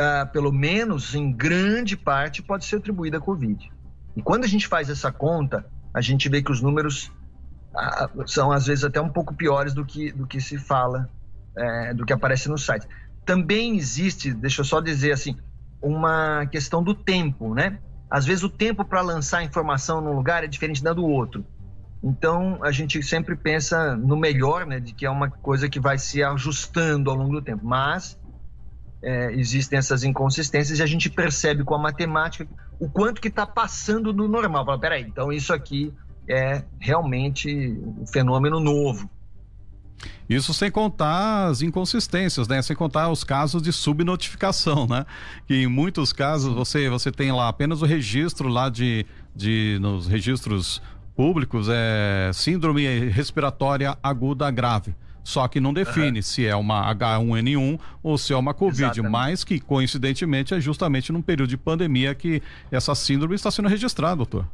uh, 0.00 0.26
pelo 0.32 0.50
menos 0.50 1.14
em 1.14 1.30
grande 1.30 1.96
parte, 1.96 2.42
pode 2.42 2.64
ser 2.64 2.76
atribuída 2.76 3.18
à 3.18 3.20
Covid. 3.20 3.70
E 4.16 4.22
quando 4.22 4.44
a 4.44 4.48
gente 4.48 4.66
faz 4.66 4.88
essa 4.88 5.12
conta, 5.12 5.66
a 5.92 6.00
gente 6.00 6.28
vê 6.28 6.42
que 6.42 6.50
os 6.50 6.60
números 6.60 7.12
uh, 7.74 8.26
são 8.26 8.50
às 8.50 8.66
vezes 8.66 8.84
até 8.84 9.00
um 9.00 9.10
pouco 9.10 9.34
piores 9.34 9.74
do 9.74 9.84
que, 9.84 10.10
do 10.10 10.26
que 10.26 10.40
se 10.40 10.58
fala, 10.58 11.08
uh, 11.56 11.94
do 11.94 12.06
que 12.06 12.12
aparece 12.12 12.48
no 12.48 12.58
site. 12.58 12.86
Também 13.24 13.76
existe, 13.76 14.32
deixa 14.32 14.62
eu 14.62 14.64
só 14.64 14.80
dizer 14.80 15.12
assim, 15.12 15.36
uma 15.82 16.46
questão 16.46 16.82
do 16.82 16.94
tempo, 16.94 17.54
né? 17.54 17.78
Às 18.10 18.24
vezes 18.24 18.42
o 18.42 18.48
tempo 18.48 18.84
para 18.84 19.00
lançar 19.02 19.44
informação 19.44 20.00
num 20.00 20.12
lugar 20.12 20.42
é 20.42 20.46
diferente 20.46 20.82
da 20.82 20.92
do 20.92 21.04
outro. 21.04 21.44
Então 22.02 22.58
a 22.62 22.72
gente 22.72 23.02
sempre 23.02 23.36
pensa 23.36 23.94
no 23.94 24.16
melhor, 24.16 24.66
né? 24.66 24.80
De 24.80 24.92
que 24.92 25.06
é 25.06 25.10
uma 25.10 25.30
coisa 25.30 25.68
que 25.68 25.78
vai 25.78 25.98
se 25.98 26.22
ajustando 26.22 27.10
ao 27.10 27.16
longo 27.16 27.32
do 27.32 27.42
tempo. 27.42 27.64
Mas 27.64 28.18
é, 29.02 29.32
existem 29.32 29.78
essas 29.78 30.04
inconsistências 30.04 30.78
e 30.78 30.82
a 30.82 30.86
gente 30.86 31.08
percebe 31.08 31.64
com 31.64 31.74
a 31.74 31.78
matemática 31.78 32.46
o 32.78 32.88
quanto 32.88 33.20
que 33.20 33.28
está 33.28 33.46
passando 33.46 34.12
do 34.12 34.28
normal. 34.28 34.64
Fala, 34.64 34.78
peraí, 34.78 35.02
então 35.02 35.32
isso 35.32 35.52
aqui 35.52 35.92
é 36.28 36.62
realmente 36.78 37.50
um 37.50 38.06
fenômeno 38.06 38.60
novo. 38.60 39.08
Isso 40.28 40.54
sem 40.54 40.70
contar 40.70 41.48
as 41.48 41.60
inconsistências, 41.60 42.46
né? 42.46 42.62
Sem 42.62 42.76
contar 42.76 43.10
os 43.10 43.24
casos 43.24 43.60
de 43.60 43.72
subnotificação, 43.72 44.86
né? 44.86 45.04
Que 45.46 45.62
em 45.62 45.66
muitos 45.66 46.12
casos 46.12 46.54
você, 46.54 46.88
você 46.88 47.10
tem 47.10 47.32
lá 47.32 47.48
apenas 47.48 47.82
o 47.82 47.84
registro 47.84 48.48
lá 48.48 48.68
de, 48.68 49.04
de 49.34 49.78
nos 49.80 50.06
registros 50.06 50.80
públicos 51.16 51.68
é 51.68 52.30
síndrome 52.32 52.86
respiratória 53.08 53.98
aguda 54.02 54.50
grave 54.50 54.94
só 55.22 55.46
que 55.46 55.60
não 55.60 55.72
define 55.72 56.18
uhum. 56.18 56.22
se 56.22 56.46
é 56.46 56.56
uma 56.56 56.92
H1N1 56.94 57.78
ou 58.02 58.16
se 58.16 58.32
é 58.32 58.36
uma 58.36 58.54
Covid, 58.54 58.84
Exatamente. 58.84 59.12
mas 59.12 59.44
que 59.44 59.60
coincidentemente 59.60 60.54
é 60.54 60.60
justamente 60.60 61.12
num 61.12 61.22
período 61.22 61.50
de 61.50 61.56
pandemia 61.56 62.14
que 62.14 62.42
essa 62.70 62.94
síndrome 62.94 63.34
está 63.34 63.50
sendo 63.50 63.68
registrada, 63.68 64.16
doutor. 64.16 64.46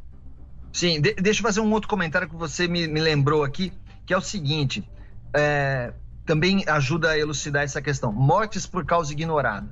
Sim, 0.71 1.01
de 1.01 1.13
deixa 1.15 1.39
eu 1.39 1.43
fazer 1.43 1.61
um 1.61 1.71
outro 1.71 1.89
comentário 1.89 2.27
que 2.29 2.35
você 2.35 2.67
me, 2.67 2.87
me 2.87 2.99
lembrou 2.99 3.43
aqui, 3.43 3.71
que 4.05 4.13
é 4.13 4.17
o 4.17 4.21
seguinte: 4.21 4.87
é, 5.33 5.93
também 6.25 6.63
ajuda 6.67 7.11
a 7.11 7.17
elucidar 7.17 7.63
essa 7.63 7.81
questão. 7.81 8.11
Mortes 8.11 8.67
por 8.67 8.85
causa 8.85 9.11
ignorada. 9.11 9.67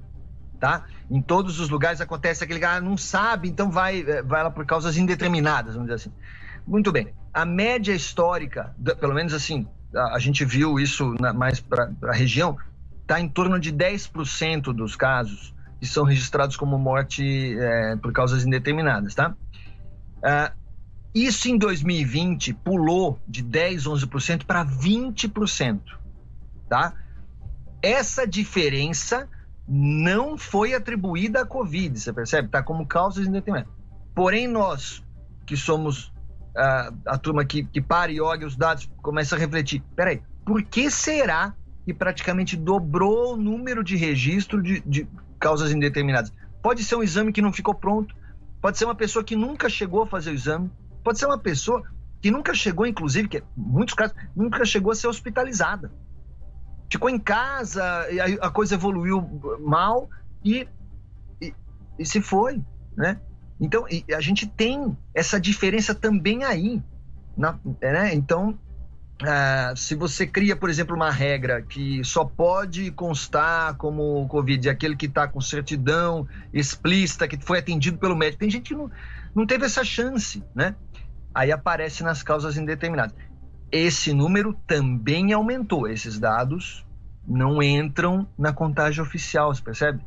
Tá? 0.59 0.85
Em 1.11 1.21
todos 1.21 1.59
os 1.59 1.69
lugares 1.69 1.99
acontece 1.99 2.43
aquele 2.43 2.61
cara 2.61 2.77
ah, 2.77 2.81
não 2.81 2.97
sabe, 2.97 3.49
então 3.49 3.69
vai, 3.69 4.01
é, 4.01 4.23
vai 4.23 4.41
lá 4.41 4.49
por 4.49 4.65
causas 4.65 4.97
indeterminadas, 4.97 5.75
vamos 5.75 5.89
dizer 5.89 5.95
assim. 5.95 6.15
Muito 6.65 6.91
bem. 6.91 7.13
A 7.33 7.45
média 7.45 7.93
histórica, 7.93 8.73
pelo 8.99 9.13
menos 9.13 9.33
assim, 9.33 9.67
a, 9.95 10.19
gente 10.19 10.43
viu 10.43 10.79
isso 10.79 11.15
na, 11.19 11.33
mais 11.33 11.59
para 11.59 11.91
a 12.03 12.13
região, 12.13 12.57
está 13.01 13.19
em 13.19 13.29
torno 13.29 13.59
de 13.59 13.71
10% 13.71 14.73
dos 14.73 14.95
casos 14.95 15.53
que 15.79 15.85
são 15.85 16.03
registrados 16.03 16.55
como 16.55 16.77
morte 16.77 17.57
é, 17.59 17.95
por 17.97 18.11
causas 18.11 18.45
indeterminadas, 18.45 19.13
tá? 19.13 19.35
Ah, 20.23 20.51
isso 21.13 21.47
em 21.47 21.57
2020 21.57 22.53
pulou 22.53 23.19
de 23.27 23.41
10, 23.41 23.85
11% 23.85 24.45
para 24.45 24.65
20%, 24.65 25.79
tá? 26.67 26.93
Essa 27.81 28.25
diferença 28.25 29.29
não 29.67 30.37
foi 30.37 30.73
atribuída 30.73 31.41
à 31.41 31.45
Covid, 31.45 31.99
você 31.99 32.11
percebe? 32.11 32.49
Tá 32.49 32.61
como 32.63 32.85
causas 32.85 33.27
indeterminadas. 33.27 33.73
Porém, 34.13 34.47
nós 34.47 35.03
que 35.45 35.55
somos 35.55 36.11
a, 36.55 36.93
a 37.07 37.17
turma 37.17 37.43
que, 37.45 37.63
que 37.63 37.81
para 37.81 38.11
e 38.11 38.21
olha 38.21 38.47
os 38.47 38.55
dados 38.55 38.89
começa 39.01 39.35
a 39.35 39.39
refletir: 39.39 39.83
peraí, 39.95 40.21
por 40.45 40.63
que 40.63 40.89
será 40.89 41.53
e 41.87 41.93
praticamente 41.93 42.57
dobrou 42.57 43.33
o 43.33 43.37
número 43.37 43.83
de 43.83 43.95
registro 43.95 44.61
de, 44.61 44.79
de 44.81 45.07
causas 45.39 45.71
indeterminadas. 45.71 46.33
Pode 46.61 46.83
ser 46.83 46.95
um 46.95 47.03
exame 47.03 47.31
que 47.31 47.41
não 47.41 47.53
ficou 47.53 47.75
pronto, 47.75 48.15
pode 48.61 48.77
ser 48.77 48.85
uma 48.85 48.95
pessoa 48.95 49.23
que 49.23 49.35
nunca 49.35 49.69
chegou 49.69 50.01
a 50.01 50.07
fazer 50.07 50.31
o 50.31 50.33
exame, 50.33 50.71
pode 51.03 51.19
ser 51.19 51.27
uma 51.27 51.37
pessoa 51.37 51.83
que 52.21 52.31
nunca 52.31 52.53
chegou, 52.55 52.87
inclusive, 52.87 53.27
que 53.27 53.37
em 53.37 53.43
muitos 53.55 53.93
casos, 53.93 54.15
nunca 54.35 54.65
chegou 54.65 54.91
a 54.91 54.95
ser 54.95 55.07
hospitalizada. 55.07 55.91
Ficou 56.89 57.09
em 57.09 57.19
casa, 57.19 58.07
a, 58.41 58.49
coisa 58.49 58.75
evoluiu 58.75 59.59
mal 59.59 60.09
e, 60.43 60.67
e, 61.39 61.53
e 61.99 62.05
se 62.05 62.21
foi, 62.21 62.63
né? 62.97 63.19
Então, 63.65 63.85
a 64.15 64.21
gente 64.21 64.47
tem 64.47 64.95
essa 65.13 65.39
diferença 65.39 65.93
também 65.93 66.43
aí. 66.43 66.81
Na, 67.37 67.59
né? 67.81 68.13
Então, 68.13 68.57
uh, 69.21 69.75
se 69.75 69.95
você 69.95 70.25
cria, 70.25 70.55
por 70.55 70.69
exemplo, 70.69 70.95
uma 70.95 71.11
regra 71.11 71.61
que 71.61 72.03
só 72.03 72.23
pode 72.23 72.91
constar 72.91 73.75
como 73.75 74.27
Covid 74.27 74.69
aquele 74.69 74.95
que 74.95 75.07
está 75.07 75.27
com 75.27 75.41
certidão 75.41 76.27
explícita, 76.53 77.27
que 77.27 77.37
foi 77.37 77.59
atendido 77.59 77.97
pelo 77.97 78.15
médico, 78.15 78.39
tem 78.39 78.49
gente 78.49 78.69
que 78.69 78.75
não, 78.75 78.89
não 79.35 79.45
teve 79.45 79.65
essa 79.65 79.83
chance, 79.83 80.43
né? 80.53 80.75
aí 81.35 81.51
aparece 81.51 82.01
nas 82.01 82.23
causas 82.23 82.55
indeterminadas. 82.55 83.13
Esse 83.69 84.13
número 84.13 84.53
também 84.65 85.33
aumentou. 85.33 85.85
Esses 85.85 86.17
dados 86.17 86.85
não 87.27 87.61
entram 87.61 88.25
na 88.39 88.53
contagem 88.53 89.01
oficial, 89.01 89.53
você 89.53 89.61
percebe? 89.61 90.01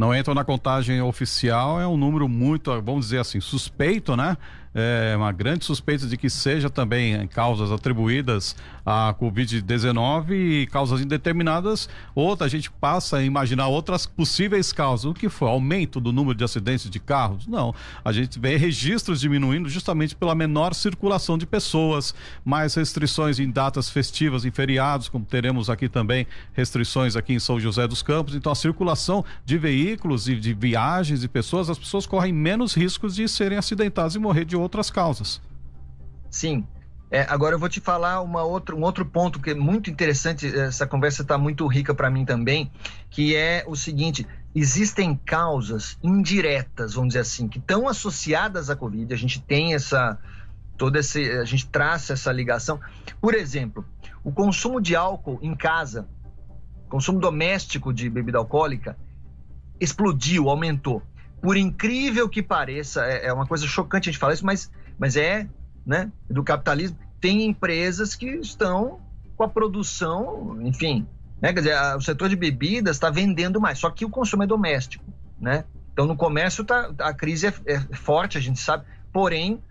Não 0.00 0.14
entram 0.14 0.32
na 0.34 0.42
contagem 0.44 1.02
oficial, 1.02 1.78
é 1.78 1.86
um 1.86 1.94
número 1.94 2.26
muito, 2.26 2.70
vamos 2.80 3.04
dizer 3.04 3.18
assim, 3.18 3.38
suspeito, 3.38 4.16
né? 4.16 4.34
é, 4.74 5.14
uma 5.16 5.32
grande 5.32 5.64
suspeita 5.64 6.06
de 6.06 6.16
que 6.16 6.30
seja 6.30 6.70
também 6.70 7.26
causas 7.28 7.72
atribuídas 7.72 8.54
à 8.86 9.14
Covid-19 9.18 10.30
e 10.30 10.66
causas 10.66 11.00
indeterminadas. 11.00 11.88
Outra, 12.14 12.46
a 12.46 12.48
gente 12.48 12.70
passa 12.70 13.18
a 13.18 13.22
imaginar 13.22 13.66
outras 13.68 14.06
possíveis 14.06 14.72
causas. 14.72 15.06
O 15.06 15.14
que 15.14 15.28
foi? 15.28 15.48
Aumento 15.48 16.00
do 16.00 16.12
número 16.12 16.36
de 16.36 16.44
acidentes 16.44 16.88
de 16.88 17.00
carros? 17.00 17.46
Não. 17.46 17.74
A 18.04 18.12
gente 18.12 18.38
vê 18.38 18.56
registros 18.56 19.20
diminuindo 19.20 19.68
justamente 19.68 20.14
pela 20.14 20.34
menor 20.34 20.74
circulação 20.74 21.36
de 21.36 21.46
pessoas, 21.46 22.14
mais 22.44 22.74
restrições 22.74 23.40
em 23.40 23.50
datas 23.50 23.90
festivas, 23.90 24.44
em 24.44 24.50
feriados, 24.50 25.08
como 25.08 25.24
teremos 25.24 25.68
aqui 25.68 25.88
também 25.88 26.26
restrições 26.52 27.16
aqui 27.16 27.32
em 27.32 27.40
São 27.40 27.58
José 27.58 27.88
dos 27.88 28.02
Campos. 28.02 28.34
Então, 28.34 28.52
a 28.52 28.54
circulação 28.54 29.24
de 29.44 29.58
veículos 29.58 29.89
e 29.92 30.38
de 30.38 30.54
viagens 30.54 31.20
de 31.20 31.28
pessoas, 31.28 31.70
as 31.70 31.78
pessoas 31.78 32.06
correm 32.06 32.32
menos 32.32 32.74
riscos 32.74 33.14
de 33.14 33.28
serem 33.28 33.58
acidentadas 33.58 34.14
e 34.14 34.18
morrer 34.18 34.44
de 34.44 34.56
outras 34.56 34.90
causas. 34.90 35.40
Sim. 36.30 36.66
É, 37.10 37.26
agora 37.28 37.56
eu 37.56 37.58
vou 37.58 37.68
te 37.68 37.80
falar 37.80 38.20
uma 38.20 38.44
outra, 38.44 38.74
um 38.74 38.82
outro 38.82 39.04
ponto 39.04 39.40
que 39.40 39.50
é 39.50 39.54
muito 39.54 39.90
interessante, 39.90 40.46
essa 40.46 40.86
conversa 40.86 41.22
está 41.22 41.36
muito 41.36 41.66
rica 41.66 41.92
para 41.92 42.08
mim 42.08 42.24
também, 42.24 42.70
que 43.10 43.34
é 43.34 43.64
o 43.66 43.74
seguinte: 43.74 44.24
existem 44.54 45.16
causas 45.16 45.98
indiretas, 46.02 46.94
vamos 46.94 47.08
dizer 47.08 47.20
assim, 47.20 47.48
que 47.48 47.58
estão 47.58 47.88
associadas 47.88 48.70
à 48.70 48.76
Covid. 48.76 49.12
A 49.12 49.16
gente 49.16 49.40
tem 49.40 49.74
essa 49.74 50.18
toda 50.76 50.98
esse, 51.00 51.30
a 51.32 51.44
gente 51.44 51.66
traça 51.66 52.14
essa 52.14 52.32
ligação. 52.32 52.80
Por 53.20 53.34
exemplo, 53.34 53.84
o 54.24 54.32
consumo 54.32 54.80
de 54.80 54.96
álcool 54.96 55.38
em 55.42 55.54
casa, 55.54 56.08
consumo 56.88 57.20
doméstico 57.20 57.92
de 57.92 58.08
bebida 58.08 58.38
alcoólica, 58.38 58.96
explodiu, 59.80 60.48
aumentou 60.48 61.02
por 61.40 61.56
incrível 61.56 62.28
que 62.28 62.42
pareça, 62.42 63.04
é, 63.06 63.26
é, 63.26 63.32
uma 63.32 63.46
coisa 63.46 63.66
chocante 63.66 64.08
a 64.08 64.12
gente 64.12 64.20
falar 64.20 64.34
isso, 64.34 64.44
mas, 64.44 64.70
mas 64.98 65.16
é 65.16 65.48
né, 65.86 66.12
do 66.28 66.44
capitalismo. 66.44 66.98
Tem 67.20 67.44
empresas 67.44 68.14
que 68.14 68.26
estão 68.26 69.00
com 69.36 69.44
a 69.44 69.48
produção, 69.48 70.58
enfim, 70.62 71.06
né, 71.40 71.52
quer 71.52 71.60
dizer, 71.60 71.74
a, 71.74 71.96
o 71.96 72.02
setor 72.02 72.28
de 72.28 72.36
bebidas 72.36 72.96
está 72.96 73.10
vendendo 73.10 73.60
mais, 73.60 73.78
só 73.78 73.90
que 73.90 74.04
o 74.04 74.10
consumo 74.10 74.42
é 74.42 74.46
doméstico, 74.46 75.04
né? 75.40 75.64
Então 75.92 76.06
no 76.06 76.16
comércio 76.16 76.64
tá, 76.64 76.92
a 76.98 77.12
crise 77.12 77.48
é, 77.48 77.54
é 77.66 77.80
forte, 77.94 78.38
a 78.38 78.40
gente 78.40 78.60
sabe, 78.60 78.84
porém 79.12 79.62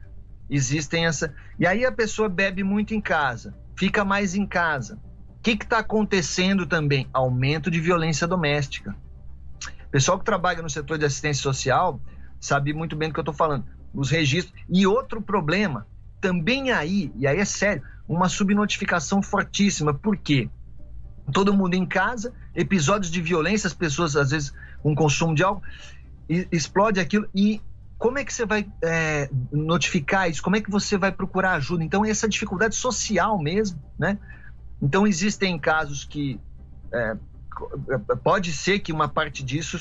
existem 0.50 1.06
essa. 1.06 1.34
E 1.60 1.66
aí 1.66 1.86
a 1.86 1.92
pessoa 1.92 2.28
bebe 2.28 2.64
muito 2.64 2.94
em 2.94 3.02
casa, 3.02 3.54
fica 3.76 4.04
mais 4.04 4.36
em 4.36 4.46
casa. 4.46 5.00
O 5.38 5.42
que 5.42 5.52
está 5.52 5.80
acontecendo 5.80 6.66
também? 6.66 7.08
Aumento 7.14 7.72
de 7.72 7.80
violência 7.80 8.28
doméstica. 8.28 8.96
Pessoal 9.92 10.20
que 10.20 10.26
trabalha 10.26 10.62
no 10.62 10.70
setor 10.70 10.98
de 10.98 11.06
assistência 11.06 11.42
social 11.42 12.00
sabe 12.40 12.74
muito 12.74 12.96
bem 12.96 13.10
do 13.10 13.14
que 13.14 13.20
eu 13.20 13.24
estou 13.24 13.34
falando. 13.34 13.66
Os 13.94 14.10
registros. 14.10 14.54
E 14.70 14.86
outro 14.86 15.22
problema, 15.22 15.88
também 16.22 16.72
aí, 16.72 17.12
e 17.16 17.28
aí 17.28 17.40
é 17.40 17.46
sério, 17.46 17.84
uma 18.08 18.30
subnotificação 18.30 19.22
fortíssima. 19.22 19.94
Por 19.94 20.18
quê? 20.18 20.50
Todo 21.34 21.54
mundo 21.54 21.76
em 21.76 21.86
casa, 21.86 22.34
episódios 22.56 23.12
de 23.12 23.22
violência, 23.22 23.68
as 23.68 23.74
pessoas, 23.74 24.16
às 24.16 24.32
vezes, 24.32 24.54
com 24.82 24.96
consumo 24.96 25.36
de 25.36 25.44
álcool, 25.44 25.64
explode 26.52 27.00
aquilo. 27.00 27.28
E 27.34 27.62
como 27.98 28.18
é 28.18 28.24
que 28.24 28.34
você 28.34 28.46
vai 28.46 28.68
é, 28.84 29.30
notificar 29.52 30.30
isso? 30.30 30.42
Como 30.42 30.56
é 30.56 30.62
que 30.62 30.72
você 30.72 30.98
vai 30.98 31.12
procurar 31.12 31.54
ajuda? 31.54 31.84
Então, 31.84 32.06
essa 32.06 32.28
dificuldade 32.28 32.76
social 32.76 33.38
mesmo, 33.38 33.80
né? 33.98 34.18
Então, 34.82 35.06
existem 35.06 35.60
casos 35.60 36.06
que 36.06 36.40
é, 36.94 37.18
pode 38.24 38.52
ser 38.54 38.80
que 38.80 38.92
uma 38.92 39.08
parte 39.08 39.44
disso. 39.44 39.78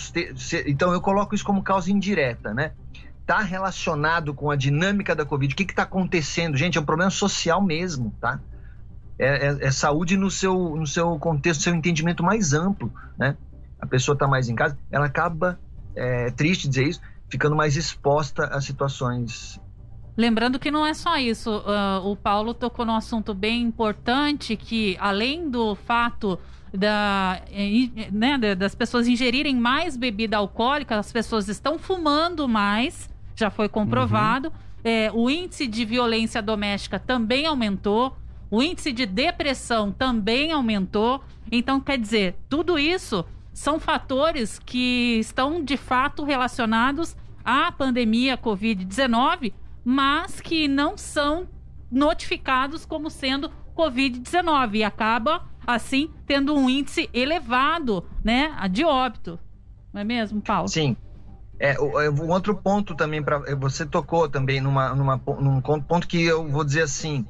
então, 0.67 0.93
eu 0.93 1.01
coloco 1.01 1.35
isso 1.35 1.45
como 1.45 1.63
causa 1.63 1.91
indireta, 1.91 2.53
né? 2.55 2.73
Está 3.21 3.41
relacionado 3.41 4.33
com 4.33 4.51
a 4.51 4.57
dinâmica 4.57 5.15
da 5.15 5.25
Covid. 5.25 5.53
O 5.53 5.57
que 5.57 5.65
está 5.65 5.83
acontecendo? 5.83 6.57
Gente, 6.57 6.79
é 6.79 6.81
um 6.81 6.85
problema 6.85 7.11
social 7.11 7.63
mesmo, 7.63 8.15
tá? 8.21 8.41
É, 9.19 9.49
é, 9.49 9.59
é, 9.67 9.71
saúde 9.71 10.17
no 10.17 10.31
seu, 10.31 10.77
no 10.77 10.87
seu 10.87 11.19
contexto, 11.19 11.63
seu 11.63 11.75
entendimento 11.75 12.23
mais 12.23 12.53
amplo, 12.53 12.93
né? 13.19 13.37
A 13.81 13.87
pessoa 13.87 14.15
está 14.15 14.27
mais 14.27 14.49
em 14.49 14.55
casa, 14.55 14.79
ela 14.91 15.07
acaba, 15.07 15.59
é 15.95 16.31
triste 16.31 16.69
dizer 16.69 16.89
isso, 16.89 17.01
ficando 17.29 17.55
mais 17.55 17.77
exposta 17.77 18.45
a 18.47 18.61
situações 18.61 19.61
Lembrando 20.19 20.59
que 20.59 20.69
não 20.69 20.85
é 20.85 20.95
só 20.95 21.17
isso. 21.17 21.59
Uh, 21.59 22.11
o 22.11 22.17
Paulo 22.17 22.53
tocou 22.53 22.85
num 22.85 22.97
assunto 22.97 23.33
bem 23.33 23.63
importante 23.63 24.57
que, 24.57 24.97
além 24.99 25.49
do 25.49 25.77
fato 25.77 26.37
da, 26.73 27.41
né, 28.13 28.55
das 28.55 28.75
pessoas 28.75 29.07
ingerirem 29.07 29.57
mais 29.57 29.97
bebida 29.97 30.37
alcoólica, 30.37 30.99
as 30.99 31.13
pessoas 31.13 31.49
estão 31.49 31.79
fumando 31.79 32.49
mais, 32.49 33.09
já 33.35 33.51
foi 33.51 33.69
comprovado. 33.69 34.49
Uhum. 34.49 34.55
É, 34.85 35.11
o 35.13 35.29
índice 35.29 35.67
de 35.67 35.85
violência 35.85 36.41
doméstica 36.41 36.99
também 36.99 37.47
aumentou, 37.47 38.17
o 38.51 38.63
índice 38.63 38.93
de 38.93 39.05
depressão 39.05 39.93
também 39.93 40.53
aumentou. 40.53 41.23
Então, 41.51 41.81
quer 41.81 41.99
dizer, 41.99 42.37
tudo 42.49 42.79
isso 42.79 43.25
são 43.53 43.81
fatores 43.81 44.59
que 44.59 45.19
estão 45.19 45.63
de 45.63 45.77
fato 45.77 46.25
relacionados 46.25 47.17
à 47.45 47.73
pandemia 47.73 48.39
Covid-19, 48.39 49.53
mas 49.85 50.41
que 50.41 50.69
não 50.69 50.97
são 50.97 51.49
notificados 51.91 52.85
como 52.85 53.11
sendo 53.11 53.51
Covid-19 53.77 54.77
e 54.77 54.85
acaba 54.85 55.45
assim 55.69 56.11
tendo 56.27 56.55
um 56.55 56.71
índice 56.71 57.11
elevado, 57.13 58.03
né, 58.25 58.57
de 58.71 58.85
óbito. 58.85 59.39
Não 59.93 60.01
é 60.01 60.05
mesmo, 60.05 60.41
Paulo? 60.41 60.67
Sim. 60.67 60.97
É, 61.61 61.73
é, 61.75 62.11
um 62.11 62.31
outro 62.31 62.57
ponto 62.57 62.95
também 62.95 63.23
para 63.23 63.43
é, 63.47 63.55
você 63.55 63.85
tocou 63.85 64.29
também 64.29 64.61
numa, 64.61 64.95
numa, 64.95 65.21
num 65.41 65.61
ponto 65.61 66.07
que 66.07 66.23
eu 66.23 66.49
vou 66.49 66.65
dizer 66.65 66.83
assim, 66.83 67.27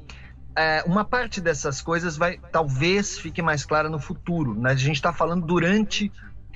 é, 0.55 0.83
uma 0.85 1.03
parte 1.03 1.41
dessas 1.41 1.81
coisas 1.81 2.15
vai 2.15 2.39
talvez 2.51 3.17
fique 3.17 3.41
mais 3.41 3.65
clara 3.65 3.89
no 3.89 3.99
futuro. 3.99 4.53
Né? 4.53 4.71
A 4.71 4.75
gente 4.75 4.95
está 4.95 5.11
falando 5.11 5.45
durante 5.45 6.11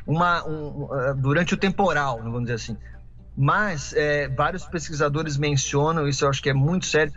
uma 0.05 0.47
um, 0.47 0.83
uh, 0.83 1.15
durante 1.15 1.53
o 1.53 1.57
temporal, 1.57 2.19
vamos 2.21 2.43
dizer 2.43 2.53
assim. 2.53 2.77
Mas 3.35 3.91
é, 3.93 4.29
vários 4.29 4.65
pesquisadores 4.65 5.35
mencionam 5.37 6.07
isso, 6.07 6.23
eu 6.23 6.29
acho 6.29 6.41
que 6.41 6.49
é 6.49 6.53
muito 6.53 6.85
sério. 6.85 7.11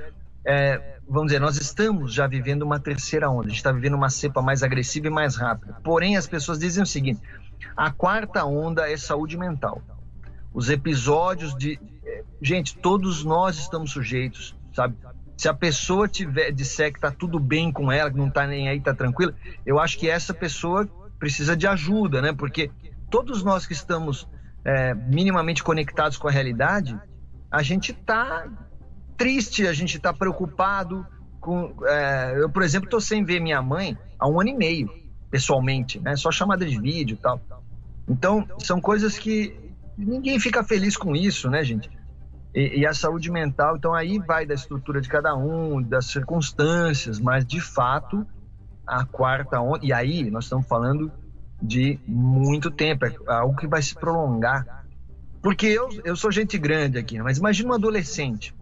É, 0.47 1.01
vamos 1.09 1.27
dizer, 1.27 1.41
nós 1.41 1.57
estamos 1.57 2.15
já 2.15 2.27
vivendo 2.29 2.63
uma 2.63 2.79
terceira 2.79 3.29
onda, 3.29 3.47
a 3.47 3.49
gente 3.49 3.57
está 3.57 3.73
vivendo 3.73 3.95
uma 3.95 4.09
cepa 4.09 4.41
mais 4.41 4.63
agressiva 4.63 5.09
e 5.09 5.11
mais 5.11 5.35
rápida. 5.35 5.77
Porém, 5.83 6.17
as 6.17 6.27
pessoas 6.27 6.59
dizem 6.59 6.85
o 6.85 6.87
seguinte: 6.87 7.21
a 7.77 7.91
quarta 7.91 8.45
onda 8.45 8.91
é 8.91 8.97
saúde 8.97 9.37
mental. 9.37 9.83
Os 10.55 10.71
episódios 10.71 11.55
de. 11.57 11.79
Gente, 12.41 12.77
todos 12.77 13.25
nós 13.25 13.59
estamos 13.59 13.91
sujeitos, 13.91 14.57
sabe? 14.73 14.97
Se 15.37 15.49
a 15.49 15.55
pessoa 15.55 16.09
tiver 16.09 16.53
disser 16.53 16.93
que 16.93 16.99
está 16.99 17.11
tudo 17.11 17.39
bem 17.41 17.73
com 17.73 17.91
ela, 17.91 18.11
que 18.11 18.17
não 18.17 18.29
está 18.29 18.47
nem 18.47 18.69
aí, 18.69 18.79
está 18.79 18.95
tranquila, 18.95 19.35
eu 19.67 19.79
acho 19.81 19.99
que 19.99 20.09
essa 20.09 20.33
pessoa 20.33 20.89
precisa 21.19 21.57
de 21.57 21.67
ajuda, 21.67 22.23
né? 22.23 22.33
Porque 22.33 22.71
todos 23.11 23.43
nós 23.43 23.67
que 23.67 23.73
estamos 23.73 24.29
é, 24.65 24.95
minimamente 24.95 25.63
conectados 25.63 26.17
com 26.17 26.29
a 26.29 26.31
realidade, 26.31 26.99
a 27.51 27.63
gente 27.63 27.93
está 27.93 28.49
triste, 29.17 29.67
a 29.67 29.73
gente 29.73 29.97
está 29.97 30.13
preocupado. 30.13 31.07
Com, 31.41 31.75
é, 31.85 32.35
eu, 32.39 32.51
por 32.51 32.63
exemplo, 32.63 32.87
estou 32.87 33.01
sem 33.01 33.25
ver 33.25 33.41
minha 33.41 33.63
mãe 33.63 33.97
há 34.19 34.29
um 34.29 34.41
ano 34.41 34.51
e 34.51 34.55
meio, 34.55 34.91
pessoalmente, 35.31 36.01
né? 36.01 36.17
Só 36.17 36.31
chamada 36.31 36.67
de 36.67 36.79
vídeo 36.81 37.15
e 37.15 37.19
tal. 37.19 37.41
Então, 38.09 38.47
são 38.59 38.81
coisas 38.81 39.19
que 39.19 39.55
ninguém 39.97 40.39
fica 40.39 40.63
feliz 40.63 40.97
com 40.97 41.15
isso, 41.15 41.51
né, 41.51 41.63
gente? 41.65 41.91
E, 42.55 42.81
e, 42.81 42.87
a 42.87 42.95
saúde 42.95 43.31
mental, 43.31 43.77
então 43.77 43.93
aí 43.93 44.19
vai 44.19 44.47
da 44.47 44.55
estrutura 44.55 45.01
de 45.01 45.09
cada 45.09 45.37
um, 45.37 45.83
das 45.83 46.07
circunstâncias, 46.07 47.21
mas 47.21 47.45
de 47.45 47.61
fato 47.61 48.27
a 48.87 49.05
quarta 49.05 49.61
onda. 49.61 49.85
E 49.85 49.93
aí 49.93 50.31
nós 50.31 50.45
estamos 50.45 50.67
falando 50.67 51.13
de 51.61 51.99
muito 52.07 52.71
tempo, 52.71 53.05
é 53.05 53.15
algo 53.27 53.57
que 53.57 53.67
vai 53.67 53.83
se 53.83 53.95
prolongar. 53.95 54.87
Porque 55.43 55.67
eu, 55.67 55.89
eu 56.05 56.17
sou 56.17 56.33
gente 56.33 56.57
grande 56.57 56.99
aqui, 56.99 57.21
mas 57.21 57.39
imagina 57.39 57.71
um 57.71 57.75
adolescente, 57.75 58.55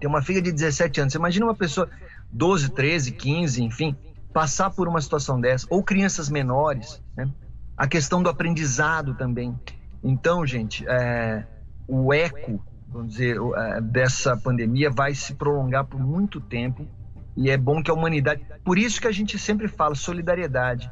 tem 0.00 0.08
uma 0.08 0.22
filha 0.22 0.40
de 0.40 0.52
17 0.52 1.00
anos, 1.00 1.12
você 1.12 1.18
imagina 1.18 1.46
uma 1.46 1.54
pessoa 1.54 1.88
12, 2.32 2.70
13, 2.70 3.12
15, 3.12 3.62
enfim, 3.62 3.96
passar 4.32 4.70
por 4.70 4.88
uma 4.88 5.00
situação 5.00 5.40
dessa, 5.40 5.66
ou 5.70 5.82
crianças 5.82 6.28
menores, 6.28 7.00
né? 7.16 7.28
A 7.76 7.86
questão 7.86 8.22
do 8.22 8.28
aprendizado 8.28 9.14
também. 9.14 9.58
Então, 10.02 10.46
gente, 10.46 10.86
é, 10.86 11.44
o 11.88 12.12
eco, 12.12 12.62
vamos 12.88 13.12
dizer, 13.12 13.36
é, 13.56 13.80
dessa 13.80 14.36
pandemia 14.36 14.90
vai 14.90 15.14
se 15.14 15.34
prolongar 15.34 15.84
por 15.84 16.00
muito 16.00 16.40
tempo 16.40 16.86
e 17.36 17.50
é 17.50 17.56
bom 17.56 17.82
que 17.82 17.90
a 17.90 17.94
humanidade. 17.94 18.44
Por 18.64 18.78
isso 18.78 19.00
que 19.00 19.08
a 19.08 19.12
gente 19.12 19.38
sempre 19.38 19.66
fala 19.66 19.94
solidariedade, 19.94 20.90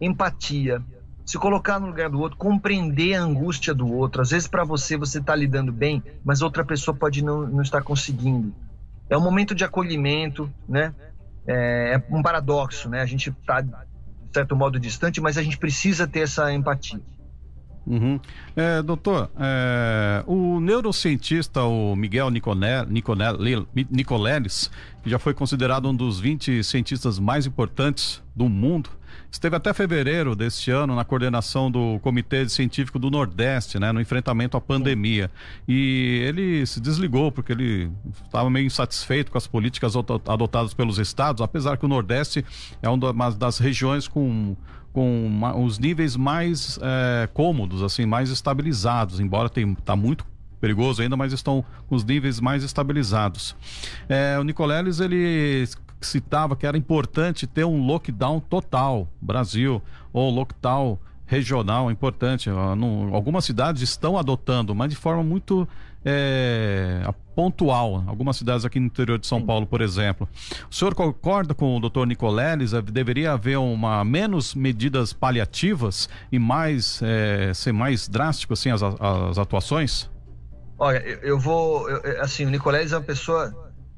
empatia, 0.00 0.82
se 1.26 1.36
colocar 1.38 1.80
no 1.80 1.88
lugar 1.88 2.08
do 2.08 2.20
outro, 2.20 2.38
compreender 2.38 3.14
a 3.14 3.22
angústia 3.22 3.74
do 3.74 3.92
outro. 3.92 4.22
Às 4.22 4.30
vezes, 4.30 4.46
para 4.46 4.62
você, 4.62 4.96
você 4.96 5.18
está 5.18 5.34
lidando 5.34 5.72
bem, 5.72 6.00
mas 6.24 6.40
outra 6.40 6.64
pessoa 6.64 6.96
pode 6.96 7.22
não, 7.22 7.44
não 7.48 7.62
estar 7.62 7.82
conseguindo. 7.82 8.54
É 9.10 9.18
um 9.18 9.20
momento 9.20 9.52
de 9.52 9.64
acolhimento, 9.64 10.48
né? 10.68 10.94
É, 11.44 11.94
é 11.94 12.14
um 12.14 12.22
paradoxo, 12.22 12.88
né? 12.88 13.00
A 13.00 13.06
gente 13.06 13.30
está, 13.30 13.60
de 13.60 13.72
certo 14.32 14.54
modo, 14.54 14.78
distante, 14.78 15.20
mas 15.20 15.36
a 15.36 15.42
gente 15.42 15.58
precisa 15.58 16.06
ter 16.06 16.20
essa 16.20 16.52
empatia. 16.52 17.00
Uhum. 17.84 18.20
É, 18.54 18.82
doutor, 18.82 19.30
é, 19.38 20.22
o 20.26 20.60
neurocientista 20.60 21.62
o 21.62 21.94
Miguel 21.94 22.30
Nicoleles, 23.90 24.70
que 25.02 25.10
já 25.10 25.18
foi 25.18 25.34
considerado 25.34 25.88
um 25.88 25.94
dos 25.94 26.18
20 26.18 26.64
cientistas 26.64 27.18
mais 27.18 27.46
importantes 27.46 28.22
do 28.34 28.48
mundo, 28.48 28.90
esteve 29.30 29.56
até 29.56 29.72
fevereiro 29.72 30.34
deste 30.34 30.70
ano 30.70 30.94
na 30.94 31.04
coordenação 31.04 31.70
do 31.70 31.98
Comitê 32.00 32.48
Científico 32.48 32.98
do 32.98 33.10
Nordeste, 33.10 33.78
né, 33.78 33.92
no 33.92 34.00
enfrentamento 34.00 34.56
à 34.56 34.60
pandemia. 34.60 35.30
E 35.66 36.22
ele 36.26 36.64
se 36.66 36.80
desligou 36.80 37.30
porque 37.30 37.52
ele 37.52 37.90
estava 38.24 38.48
meio 38.50 38.66
insatisfeito 38.66 39.30
com 39.30 39.38
as 39.38 39.46
políticas 39.46 39.94
adotadas 39.96 40.74
pelos 40.74 40.98
estados, 40.98 41.42
apesar 41.42 41.76
que 41.76 41.84
o 41.84 41.88
Nordeste 41.88 42.44
é 42.82 42.88
uma 42.88 43.30
das 43.30 43.58
regiões 43.58 44.08
com 44.08 44.56
com 44.92 45.26
uma, 45.26 45.54
os 45.54 45.78
níveis 45.78 46.16
mais 46.16 46.78
é, 46.80 47.28
cômodos, 47.34 47.82
assim, 47.82 48.06
mais 48.06 48.30
estabilizados, 48.30 49.20
embora 49.20 49.50
está 49.54 49.94
muito 49.94 50.24
perigoso 50.58 51.02
ainda, 51.02 51.14
mas 51.18 51.34
estão 51.34 51.62
com 51.86 51.94
os 51.94 52.02
níveis 52.02 52.40
mais 52.40 52.64
estabilizados. 52.64 53.54
É, 54.08 54.38
o 54.38 54.42
Nicoleles, 54.42 54.98
ele 55.00 55.68
citava 56.00 56.56
que 56.56 56.66
era 56.66 56.76
importante 56.76 57.46
ter 57.46 57.64
um 57.64 57.84
lockdown 57.86 58.40
total, 58.40 59.08
Brasil, 59.20 59.82
ou 60.12 60.30
lockdown 60.30 60.98
regional, 61.26 61.90
importante. 61.90 62.48
algumas 62.48 63.44
cidades 63.44 63.82
estão 63.82 64.16
adotando, 64.16 64.74
mas 64.74 64.90
de 64.90 64.96
forma 64.96 65.22
muito 65.22 65.68
é, 66.04 67.02
pontual. 67.34 68.04
Algumas 68.06 68.36
cidades 68.36 68.64
aqui 68.64 68.78
no 68.78 68.86
interior 68.86 69.18
de 69.18 69.26
São 69.26 69.40
Sim. 69.40 69.46
Paulo, 69.46 69.66
por 69.66 69.80
exemplo. 69.80 70.28
O 70.70 70.74
senhor 70.74 70.94
concorda 70.94 71.52
com 71.52 71.76
o 71.76 71.80
doutor 71.80 72.06
Nicoleles? 72.06 72.70
Deveria 72.70 73.32
haver 73.32 73.58
uma 73.58 74.04
menos 74.04 74.54
medidas 74.54 75.12
paliativas 75.12 76.08
e 76.30 76.38
mais 76.38 77.00
é, 77.02 77.52
ser 77.52 77.72
mais 77.72 78.06
drástico 78.08 78.52
assim 78.52 78.70
as, 78.70 78.82
as 78.82 79.36
atuações? 79.36 80.08
Olha, 80.78 80.98
eu, 80.98 81.18
eu 81.20 81.38
vou, 81.38 81.90
eu, 81.90 82.22
assim, 82.22 82.46
o 82.46 82.50
Nicoleles 82.50 82.92
é 82.92 82.96
uma 82.96 83.02
pessoa 83.02 83.52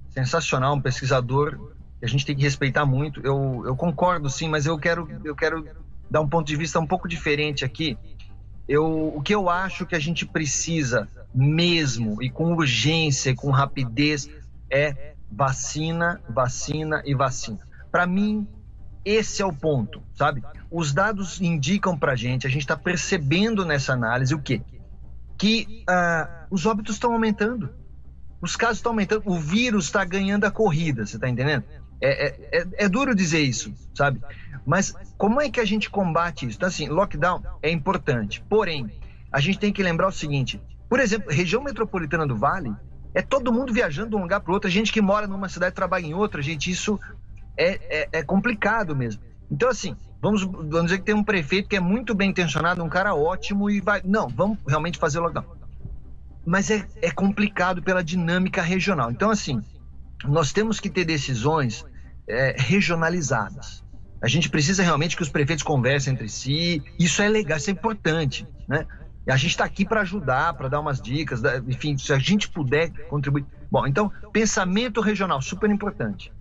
sensacional, 0.09 0.75
um 0.75 0.81
pesquisador 0.81 1.59
que 1.59 1.78
a 2.03 2.07
gente 2.07 2.25
tem 2.25 2.37
que 2.37 2.43
respeitar 2.43 2.87
muito. 2.87 3.21
Eu, 3.21 3.63
eu 3.67 3.77
concordo, 3.77 4.31
sim, 4.31 4.49
mas 4.49 4.67
eu 4.67 4.79
quero, 4.79 5.09
eu 5.25 5.35
quero 5.35 5.67
dar 6.11 6.21
um 6.21 6.29
ponto 6.29 6.47
de 6.47 6.57
vista 6.57 6.79
um 6.79 6.87
pouco 6.87 7.09
diferente 7.09 7.65
aqui 7.65 7.99
eu, 8.69 9.17
o 9.17 9.23
que 9.23 9.35
eu 9.35 9.49
acho 9.49 9.87
que 9.87 9.97
a 9.97 9.99
gente 9.99 10.27
precisa 10.27 11.09
mesmo 11.35 12.23
e 12.23 12.29
com 12.29 12.53
urgência 12.53 13.31
e 13.31 13.35
com 13.35 13.51
rapidez 13.51 14.29
é 14.71 15.15
vacina, 15.31 16.21
vacina 16.29 17.03
e 17.07 17.15
vacina. 17.15 17.61
Para 17.91 18.07
mim, 18.07 18.47
esse 19.05 19.41
é 19.41 19.47
o 19.47 19.53
ponto, 19.53 20.03
sabe? 20.15 20.43
Os 20.71 20.93
dados 20.93 21.41
indicam 21.41 21.99
para 21.99 22.15
gente, 22.15 22.47
a 22.47 22.51
gente 22.51 22.63
está 22.63 22.77
percebendo 22.77 23.65
nessa 23.65 23.95
análise 23.95 24.35
o 24.35 24.41
quê? 24.41 24.61
Que 25.39 25.85
uh, 25.89 26.47
os 26.51 26.67
óbitos 26.67 26.97
estão 26.97 27.13
aumentando, 27.13 27.71
os 28.41 28.55
casos 28.55 28.79
estão 28.79 28.93
aumentando, 28.93 29.23
o 29.25 29.39
vírus 29.39 29.87
está 29.87 30.05
ganhando 30.05 30.45
a 30.45 30.51
corrida, 30.51 31.07
você 31.07 31.17
está 31.17 31.29
entendendo? 31.29 31.65
É, 32.01 32.27
é, 32.27 32.61
é, 32.61 32.67
é, 32.85 32.89
duro 32.89 33.15
dizer 33.15 33.41
isso, 33.41 33.75
sabe? 33.95 34.21
Mas 34.65 34.95
como 35.17 35.41
é 35.41 35.51
que 35.51 35.59
a 35.59 35.65
gente 35.65 35.91
combate 35.91 36.47
isso? 36.47 36.57
Então, 36.57 36.69
assim, 36.69 36.89
lockdown 36.89 37.43
é 37.61 37.71
importante. 37.71 38.43
Porém, 38.49 38.91
a 39.33 39.41
gente 39.41 39.59
tem 39.59 39.73
que 39.73 39.83
lembrar 39.83 40.07
o 40.07 40.13
seguinte: 40.13 40.61
por 40.89 41.01
exemplo, 41.01 41.33
região 41.33 41.63
metropolitana 41.63 42.27
do 42.27 42.37
Vale 42.37 42.73
é 43.13 43.21
todo 43.21 43.53
mundo 43.53 43.73
viajando 43.73 44.11
de 44.11 44.17
um 44.17 44.23
lugar 44.23 44.41
para 44.41 44.53
outro. 44.53 44.69
A 44.69 44.73
gente 44.73 44.93
que 44.93 45.03
mora 45.03 45.27
numa 45.27 45.49
cidade 45.49 45.75
trabalha 45.75 46.07
em 46.07 46.15
outra, 46.15 46.41
gente, 46.41 46.71
isso 46.71 46.99
é, 47.57 48.03
é, 48.03 48.09
é 48.13 48.23
complicado 48.23 48.95
mesmo. 48.95 49.23
Então, 49.51 49.69
assim, 49.69 49.97
vamos, 50.21 50.43
vamos 50.43 50.85
dizer 50.85 50.99
que 50.99 51.05
tem 51.05 51.15
um 51.15 51.25
prefeito 51.25 51.69
que 51.69 51.77
é 51.77 51.81
muito 51.81 52.15
bem 52.15 52.31
intencionado, 52.31 52.83
um 52.83 52.89
cara 52.89 53.15
ótimo 53.15 53.69
e 53.69 53.81
vai. 53.81 54.01
Não, 54.05 54.29
vamos 54.29 54.59
realmente 54.67 54.99
fazer 54.99 55.19
lockdown. 55.19 55.45
Mas 56.47 56.71
é, 56.71 56.87
é 57.03 57.11
complicado 57.11 57.83
pela 57.83 58.03
dinâmica 58.03 58.63
regional. 58.63 59.11
Então, 59.11 59.31
assim, 59.31 59.63
nós 60.25 60.53
temos 60.53 60.81
que 60.81 60.91
ter 60.91 61.05
decisões 61.05 61.85
é, 62.27 62.55
regionalizadas. 62.59 63.85
A 64.21 64.29
gente 64.29 64.49
precisa 64.49 64.83
realmente 64.83 65.17
que 65.17 65.23
os 65.23 65.29
prefeitos 65.29 65.63
conversem 65.63 66.13
entre 66.13 66.29
si. 66.29 66.83
Isso 66.99 67.23
é 67.23 67.29
legal, 67.29 67.57
isso 67.59 67.71
é 67.71 67.73
importante, 67.73 68.47
né? 68.67 68.87
A 69.29 69.37
gente 69.37 69.51
está 69.51 69.65
aqui 69.65 69.85
para 69.85 70.01
ajudar, 70.01 70.55
para 70.55 70.69
dar 70.69 70.81
umas 70.81 71.01
dicas, 71.01 71.43
enfim, 71.67 71.99
se 71.99 72.13
a 72.15 72.19
gente 72.19 72.49
puder 72.49 72.91
contribuir. 73.09 73.45
Bom, 73.71 73.87
então, 73.87 74.11
pensamento 74.33 75.03
regional, 75.03 75.43
super 75.43 75.71
importante. 75.71 76.33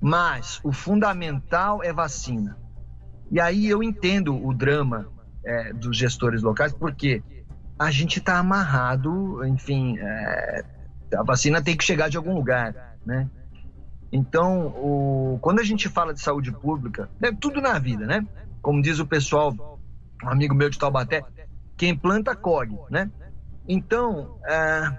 Mas 0.00 0.58
o 0.64 0.72
fundamental 0.72 1.84
é 1.84 1.92
vacina. 1.92 2.56
E 3.30 3.38
aí 3.38 3.68
eu 3.68 3.82
entendo 3.82 4.34
o 4.34 4.54
drama 4.54 5.06
é, 5.44 5.72
dos 5.74 5.96
gestores 5.96 6.42
locais, 6.42 6.72
porque 6.72 7.22
a 7.78 7.90
gente 7.90 8.18
está 8.18 8.38
amarrado, 8.38 9.44
enfim, 9.44 9.98
é, 9.98 10.64
a 11.14 11.22
vacina 11.22 11.62
tem 11.62 11.76
que 11.76 11.84
chegar 11.84 12.08
de 12.08 12.16
algum 12.16 12.34
lugar, 12.34 12.89
né? 13.04 13.28
Então, 14.12 14.66
o, 14.68 15.38
quando 15.40 15.60
a 15.60 15.64
gente 15.64 15.88
fala 15.88 16.12
de 16.12 16.20
saúde 16.20 16.50
pública, 16.50 17.08
é 17.22 17.32
tudo 17.32 17.60
na 17.60 17.78
vida, 17.78 18.06
né? 18.06 18.26
Como 18.60 18.82
diz 18.82 18.98
o 18.98 19.06
pessoal, 19.06 19.78
um 20.22 20.28
amigo 20.28 20.54
meu 20.54 20.68
de 20.68 20.78
Taubaté, 20.78 21.22
quem 21.76 21.96
planta, 21.96 22.34
colhe, 22.34 22.76
né? 22.90 23.10
Então, 23.68 24.38
é, 24.46 24.92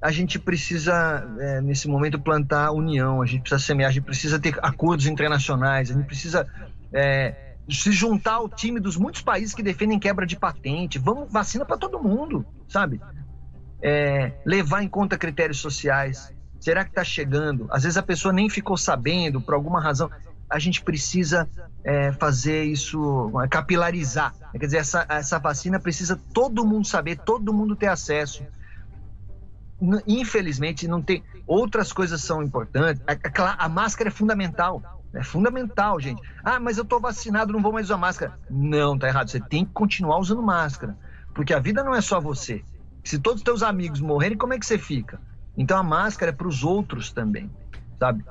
a 0.00 0.12
gente 0.12 0.38
precisa, 0.38 1.28
é, 1.38 1.60
nesse 1.60 1.88
momento, 1.88 2.20
plantar 2.20 2.70
união, 2.70 3.20
a 3.20 3.26
gente 3.26 3.40
precisa 3.40 3.60
semear, 3.60 3.90
a 3.90 3.92
gente 3.92 4.04
precisa 4.04 4.38
ter 4.38 4.56
acordos 4.62 5.06
internacionais, 5.06 5.90
a 5.90 5.94
gente 5.94 6.06
precisa 6.06 6.46
é, 6.92 7.56
se 7.68 7.90
juntar 7.90 8.34
ao 8.34 8.48
time 8.48 8.78
dos 8.80 8.96
muitos 8.96 9.22
países 9.22 9.54
que 9.54 9.62
defendem 9.62 9.98
quebra 9.98 10.26
de 10.26 10.36
patente. 10.36 10.98
Vamos, 10.98 11.32
vacina 11.32 11.64
para 11.64 11.76
todo 11.76 12.02
mundo, 12.02 12.46
sabe? 12.68 13.00
É, 13.82 14.32
levar 14.44 14.82
em 14.82 14.88
conta 14.88 15.18
critérios 15.18 15.58
sociais, 15.58 16.32
Será 16.62 16.84
que 16.84 16.90
está 16.90 17.02
chegando? 17.02 17.66
Às 17.72 17.82
vezes 17.82 17.98
a 17.98 18.02
pessoa 18.04 18.32
nem 18.32 18.48
ficou 18.48 18.76
sabendo 18.76 19.40
por 19.40 19.52
alguma 19.52 19.80
razão. 19.80 20.08
A 20.48 20.60
gente 20.60 20.80
precisa 20.80 21.50
é, 21.82 22.12
fazer 22.12 22.62
isso, 22.62 23.32
é, 23.40 23.48
capilarizar. 23.48 24.32
Quer 24.52 24.66
dizer, 24.66 24.76
essa, 24.76 25.04
essa 25.08 25.40
vacina 25.40 25.80
precisa 25.80 26.16
todo 26.32 26.64
mundo 26.64 26.86
saber, 26.86 27.18
todo 27.18 27.52
mundo 27.52 27.74
ter 27.74 27.88
acesso. 27.88 28.44
Infelizmente, 30.06 30.86
não 30.86 31.02
tem. 31.02 31.24
Outras 31.48 31.92
coisas 31.92 32.22
são 32.22 32.40
importantes. 32.40 33.02
A, 33.08 33.64
a 33.64 33.68
máscara 33.68 34.08
é 34.08 34.12
fundamental. 34.12 34.80
É 35.12 35.24
fundamental, 35.24 35.98
gente. 35.98 36.22
Ah, 36.44 36.60
mas 36.60 36.78
eu 36.78 36.84
estou 36.84 37.00
vacinado, 37.00 37.52
não 37.52 37.60
vou 37.60 37.72
mais 37.72 37.86
usar 37.86 37.96
máscara. 37.96 38.38
Não, 38.48 38.96
tá 38.96 39.08
errado. 39.08 39.28
Você 39.28 39.40
tem 39.40 39.64
que 39.64 39.72
continuar 39.72 40.20
usando 40.20 40.40
máscara. 40.40 40.96
Porque 41.34 41.52
a 41.52 41.58
vida 41.58 41.82
não 41.82 41.92
é 41.92 42.00
só 42.00 42.20
você. 42.20 42.64
Se 43.02 43.18
todos 43.18 43.40
os 43.40 43.44
teus 43.44 43.64
amigos 43.64 44.00
morrerem, 44.00 44.38
como 44.38 44.54
é 44.54 44.60
que 44.60 44.64
você 44.64 44.78
fica? 44.78 45.18
Então 45.56 45.78
a 45.78 45.82
máscara 45.82 46.30
é 46.30 46.34
para 46.34 46.48
os 46.48 46.64
outros 46.64 47.12
também, 47.12 47.50
sabe? 47.98 48.24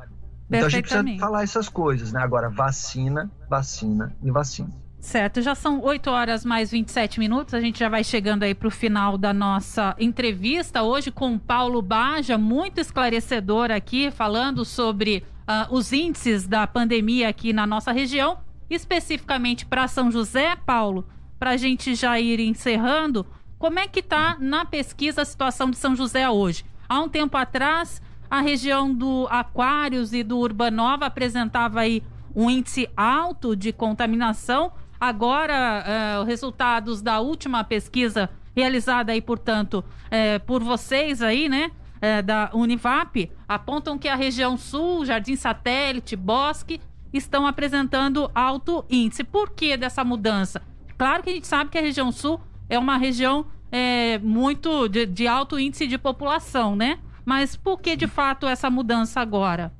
Então 0.50 0.66
a 0.66 0.70
gente 0.70 0.90
precisa 0.90 1.20
falar 1.20 1.44
essas 1.44 1.70
coisas, 1.70 2.12
né? 2.12 2.22
Agora, 2.22 2.50
vacina, 2.50 3.32
vacina 3.50 4.14
e 4.22 4.30
vacina. 4.30 4.70
Certo, 5.00 5.42
já 5.42 5.56
são 5.56 5.82
8 5.82 6.12
horas 6.12 6.46
mais 6.46 6.70
27 6.70 7.20
minutos. 7.20 7.56
A 7.56 7.60
gente 7.60 7.80
já 7.80 7.90
vai 7.90 8.04
chegando 8.04 8.44
aí 8.44 8.54
para 8.54 8.68
o 8.68 8.72
final 8.72 9.18
da 9.18 9.34
nossa 9.34 9.96
entrevista 9.98 10.84
hoje 10.84 11.10
com 11.10 11.40
Paulo 11.40 11.82
Baja, 11.82 12.38
muito 12.38 12.80
esclarecedor 12.80 13.72
aqui, 13.72 14.12
falando 14.12 14.64
sobre 14.64 15.24
uh, 15.42 15.74
os 15.74 15.92
índices 15.92 16.46
da 16.46 16.68
pandemia 16.68 17.30
aqui 17.30 17.52
na 17.52 17.66
nossa 17.66 17.92
região, 17.92 18.38
especificamente 18.70 19.66
para 19.66 19.88
São 19.88 20.12
José, 20.12 20.56
Paulo, 20.56 21.08
para 21.40 21.52
a 21.52 21.58
gente 21.58 21.96
já 21.96 22.20
ir 22.20 22.40
encerrando. 22.40 23.26
Como 23.58 23.80
é 23.80 23.88
que 23.88 24.02
está 24.02 24.38
na 24.40 24.66
pesquisa 24.66 25.24
a 25.24 25.26
situação 25.26 25.72
de 25.72 25.78
São 25.78 25.96
José 25.96 26.30
hoje? 26.30 26.64
Há 26.92 27.00
um 27.00 27.08
tempo 27.08 27.38
atrás, 27.38 28.02
a 28.30 28.42
região 28.42 28.94
do 28.94 29.26
Aquários 29.30 30.12
e 30.12 30.24
do 30.24 30.38
Urbanova 30.38 31.06
apresentava 31.06 31.80
aí 31.80 32.04
um 32.36 32.50
índice 32.50 32.90
alto 32.98 33.56
de 33.56 33.72
contaminação. 33.72 34.74
Agora, 35.00 35.86
uh, 36.20 36.26
resultados 36.26 37.02
da 37.02 37.22
última 37.22 37.64
pesquisa 37.64 38.30
realizada 38.54 39.14
aí, 39.14 39.22
portanto, 39.22 39.82
é, 40.10 40.38
por 40.40 40.62
vocês 40.62 41.22
aí, 41.22 41.48
né? 41.48 41.72
É, 42.02 42.22
da 42.22 42.50
Univap, 42.54 43.32
apontam 43.48 43.98
que 43.98 44.10
a 44.10 44.16
região 44.16 44.58
sul, 44.58 45.06
Jardim 45.06 45.38
Satélite, 45.38 46.18
Bosque, 46.18 46.82
estão 47.14 47.48
apresentando 47.48 48.30
alto 48.36 48.84
índice. 48.90 49.24
Por 49.24 49.52
que 49.52 49.78
dessa 49.78 50.04
mudança? 50.04 50.62
Claro 50.98 51.24
que 51.24 51.30
a 51.30 51.34
gente 51.34 51.48
sabe 51.48 51.70
que 51.70 51.78
a 51.78 51.82
região 51.82 52.12
sul 52.12 52.42
é 52.68 52.78
uma 52.78 52.98
região 52.98 53.46
é, 53.72 54.18
muito 54.20 54.88
de, 54.88 55.06
de 55.06 55.28
alto 55.28 55.58
índice 55.58 55.88
de 55.88 55.98
população, 55.98 56.76
né? 56.76 57.00
Mas 57.24 57.56
por 57.56 57.80
que 57.80 57.96
de 57.96 58.08
fato 58.08 58.48
essa 58.48 58.70
mudança 58.70 59.22
agora? 59.22 59.72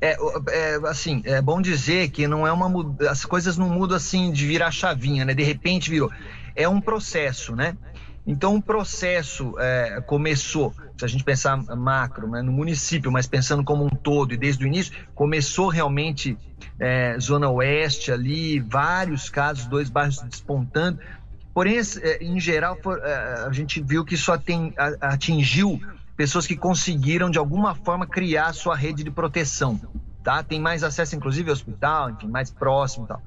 É, 0.00 0.16
é, 0.50 0.74
assim, 0.84 1.22
é 1.24 1.42
bom 1.42 1.60
dizer 1.60 2.10
que 2.10 2.28
não 2.28 2.46
é 2.46 2.52
uma 2.52 2.96
as 3.10 3.24
coisas 3.24 3.56
não 3.56 3.68
mudam 3.68 3.96
assim 3.96 4.30
de 4.30 4.46
virar 4.46 4.70
chavinha, 4.70 5.24
né? 5.24 5.34
De 5.34 5.42
repente 5.42 5.90
virou. 5.90 6.10
É 6.54 6.68
um 6.68 6.80
processo, 6.80 7.54
né? 7.54 7.76
Então 8.28 8.56
o 8.56 8.62
processo 8.62 9.54
é, 9.58 10.02
começou, 10.06 10.74
se 10.98 11.04
a 11.04 11.08
gente 11.08 11.24
pensar 11.24 11.56
macro, 11.56 12.28
né, 12.28 12.42
no 12.42 12.52
município, 12.52 13.10
mas 13.10 13.26
pensando 13.26 13.64
como 13.64 13.86
um 13.86 13.88
todo 13.88 14.34
e 14.34 14.36
desde 14.36 14.64
o 14.64 14.66
início, 14.66 14.92
começou 15.14 15.68
realmente 15.68 16.36
é, 16.78 17.18
zona 17.18 17.48
oeste 17.48 18.12
ali, 18.12 18.60
vários 18.60 19.30
casos, 19.30 19.64
dois 19.64 19.88
bairros 19.88 20.20
despontando. 20.28 21.00
Porém, 21.58 21.76
é, 21.76 22.22
em 22.22 22.38
geral, 22.38 22.76
for, 22.80 23.00
é, 23.02 23.44
a 23.44 23.50
gente 23.50 23.82
viu 23.82 24.04
que 24.04 24.16
só 24.16 24.38
tem, 24.38 24.72
atingiu 25.00 25.80
pessoas 26.16 26.46
que 26.46 26.56
conseguiram 26.56 27.28
de 27.28 27.36
alguma 27.36 27.74
forma 27.74 28.06
criar 28.06 28.52
sua 28.52 28.76
rede 28.76 29.02
de 29.02 29.10
proteção, 29.10 29.80
tá? 30.22 30.40
Tem 30.44 30.60
mais 30.60 30.84
acesso 30.84 31.16
inclusive 31.16 31.48
ao 31.48 31.54
hospital, 31.54 32.10
enfim, 32.10 32.28
mais 32.28 32.48
próximo 32.48 33.06
e 33.06 33.08
tal. 33.08 33.22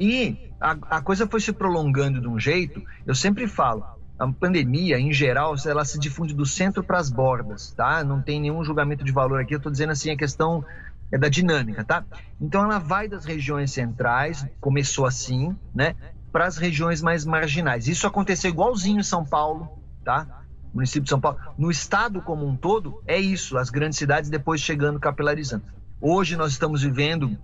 E 0.00 0.50
a, 0.58 0.70
a 0.96 1.02
coisa 1.02 1.26
foi 1.26 1.40
se 1.40 1.52
prolongando 1.52 2.22
de 2.22 2.26
um 2.26 2.40
jeito, 2.40 2.82
eu 3.04 3.14
sempre 3.14 3.46
falo, 3.46 3.84
a 4.18 4.26
pandemia, 4.32 4.98
em 4.98 5.12
geral, 5.12 5.54
ela 5.66 5.84
se 5.84 5.98
difunde 5.98 6.32
do 6.32 6.46
centro 6.46 6.82
para 6.82 6.96
as 6.96 7.10
bordas, 7.10 7.70
tá? 7.72 8.02
Não 8.02 8.22
tem 8.22 8.40
nenhum 8.40 8.64
julgamento 8.64 9.04
de 9.04 9.12
valor 9.12 9.42
aqui, 9.42 9.52
eu 9.52 9.58
estou 9.58 9.70
dizendo 9.70 9.92
assim, 9.92 10.10
a 10.10 10.16
questão 10.16 10.64
é 11.12 11.18
da 11.18 11.28
dinâmica, 11.28 11.84
tá? 11.84 12.02
Então 12.40 12.64
ela 12.64 12.78
vai 12.78 13.08
das 13.08 13.26
regiões 13.26 13.72
centrais, 13.72 14.46
começou 14.58 15.04
assim, 15.04 15.54
né? 15.74 15.94
Para 16.32 16.46
as 16.46 16.56
regiões 16.56 17.02
mais 17.02 17.24
marginais. 17.24 17.86
Isso 17.86 18.06
aconteceu 18.06 18.50
igualzinho 18.50 19.00
em 19.00 19.04
São 19.04 19.24
Paulo, 19.24 19.78
tá? 20.04 20.42
município 20.72 21.02
de 21.02 21.10
São 21.10 21.20
Paulo, 21.20 21.38
no 21.58 21.70
estado 21.70 22.22
como 22.22 22.46
um 22.46 22.56
todo, 22.56 23.02
é 23.06 23.18
isso, 23.18 23.58
as 23.58 23.68
grandes 23.68 23.98
cidades 23.98 24.30
depois 24.30 24.60
chegando 24.60 24.98
capilarizando. 24.98 25.62
Hoje 26.00 26.36
nós 26.36 26.52
estamos 26.52 26.82
vivendo, 26.82 27.36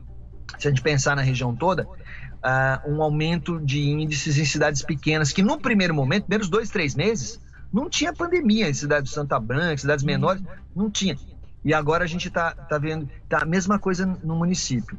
se 0.59 0.66
a 0.66 0.70
gente 0.70 0.83
pensar 0.83 1.14
na 1.14 1.22
região 1.22 1.55
toda, 1.55 1.87
uh, 1.87 2.90
um 2.90 3.03
aumento 3.03 3.61
de 3.61 3.81
índices 3.81 4.38
em 4.38 4.44
cidades 4.44 4.83
pequenas, 4.83 5.33
que 5.33 5.42
no 5.42 5.59
primeiro 5.59 5.94
momento, 5.94 6.24
primeiros 6.24 6.48
dois, 6.48 6.70
três 6.70 6.94
meses, 6.94 7.40
não 7.72 7.88
tinha 7.88 8.12
pandemia 8.12 8.68
em 8.68 8.74
cidades 8.74 9.11
de 9.11 9.14
Santa 9.14 9.38
Branca, 9.38 9.77
cidades 9.77 10.05
menores, 10.05 10.42
não 10.74 10.90
tinha. 10.90 11.16
E 11.64 11.74
agora 11.74 12.05
a 12.05 12.07
gente 12.07 12.29
está 12.29 12.53
tá 12.53 12.79
vendo, 12.79 13.09
tá 13.29 13.42
a 13.42 13.44
mesma 13.44 13.79
coisa 13.79 14.07
no 14.07 14.37
município. 14.37 14.98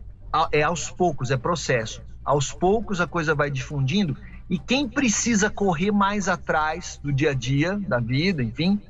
É 0.51 0.61
aos 0.61 0.91
poucos, 0.91 1.31
é 1.31 1.37
processo. 1.37 2.01
Aos 2.23 2.51
poucos 2.51 3.01
a 3.01 3.07
coisa 3.07 3.33
vai 3.33 3.49
difundindo 3.49 4.15
e 4.49 4.57
quem 4.57 4.89
precisa 4.89 5.49
correr 5.49 5.91
mais 5.91 6.27
atrás 6.27 6.99
do 7.03 7.13
dia 7.13 7.31
a 7.31 7.33
dia, 7.33 7.79
da 7.87 7.99
vida, 7.99 8.43
enfim, 8.43 8.81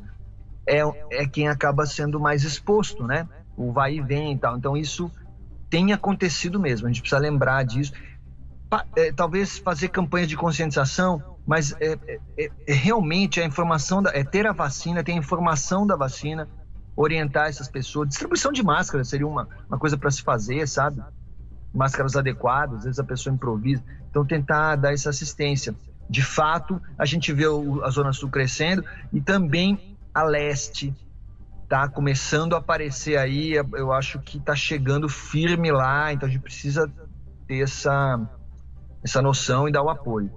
é, 0.66 0.82
é 1.12 1.28
quem 1.28 1.50
acaba 1.50 1.86
sendo 1.86 2.20
mais 2.20 2.44
exposto, 2.44 3.06
né? 3.06 3.28
O 3.58 3.72
vai 3.72 3.96
e 3.96 4.02
vem 4.02 4.34
e 4.34 4.38
tal. 4.38 4.58
Então, 4.58 4.78
isso 4.78 5.12
tem 5.70 5.92
acontecido 5.92 6.60
mesmo. 6.60 6.88
A 6.88 6.90
gente 6.90 7.02
precisa 7.02 7.20
lembrar 7.20 7.64
disso. 7.64 7.92
É, 8.96 9.12
talvez 9.12 9.58
fazer 9.58 9.90
campanhas 9.90 10.30
de 10.30 10.38
conscientização, 10.38 11.38
mas 11.46 11.76
é, 11.82 11.98
é, 12.38 12.52
é, 12.68 12.74
realmente 12.74 13.42
a 13.42 13.46
informação, 13.46 14.02
da, 14.02 14.12
é 14.12 14.24
ter 14.24 14.46
a 14.46 14.52
vacina, 14.52 15.04
ter 15.04 15.12
a 15.12 15.16
informação 15.16 15.86
da 15.86 15.96
vacina, 15.96 16.48
orientar 16.96 17.48
essas 17.48 17.68
pessoas. 17.68 18.10
Distribuição 18.10 18.52
de 18.52 18.64
máscaras 18.64 19.10
seria 19.10 19.28
uma, 19.28 19.50
uma 19.68 19.80
coisa 19.80 19.98
para 19.98 20.12
se 20.12 20.22
fazer, 20.22 20.68
sabe? 20.68 21.02
Máscaras 21.74 22.16
adequadas, 22.16 22.80
às 22.80 22.84
vezes 22.86 23.00
a 23.00 23.04
pessoa 23.04 23.34
improvisa. 23.34 23.84
Então, 24.10 24.26
tentar 24.26 24.76
dar 24.76 24.94
essa 24.94 25.10
assistência. 25.10 25.76
De 26.10 26.24
fato, 26.24 26.82
a 26.98 27.06
gente 27.06 27.32
vê 27.32 27.46
a 27.84 27.90
Zona 27.90 28.12
Sul 28.12 28.30
crescendo 28.30 28.84
e 29.14 29.22
também 29.22 29.98
a 30.14 30.24
leste 30.24 30.94
tá 31.68 31.88
começando 31.88 32.56
a 32.56 32.58
aparecer 32.58 33.18
aí. 33.18 33.54
Eu 33.54 33.94
acho 33.94 34.20
que 34.20 34.38
está 34.38 34.56
chegando 34.56 35.08
firme 35.08 35.72
lá, 35.72 36.12
então 36.12 36.28
a 36.28 36.32
gente 36.32 36.42
precisa 36.42 36.92
ter 37.48 37.62
essa, 37.62 38.20
essa 39.04 39.22
noção 39.22 39.70
e 39.70 39.72
dar 39.72 39.84
o 39.84 39.90
apoio. 39.90 40.32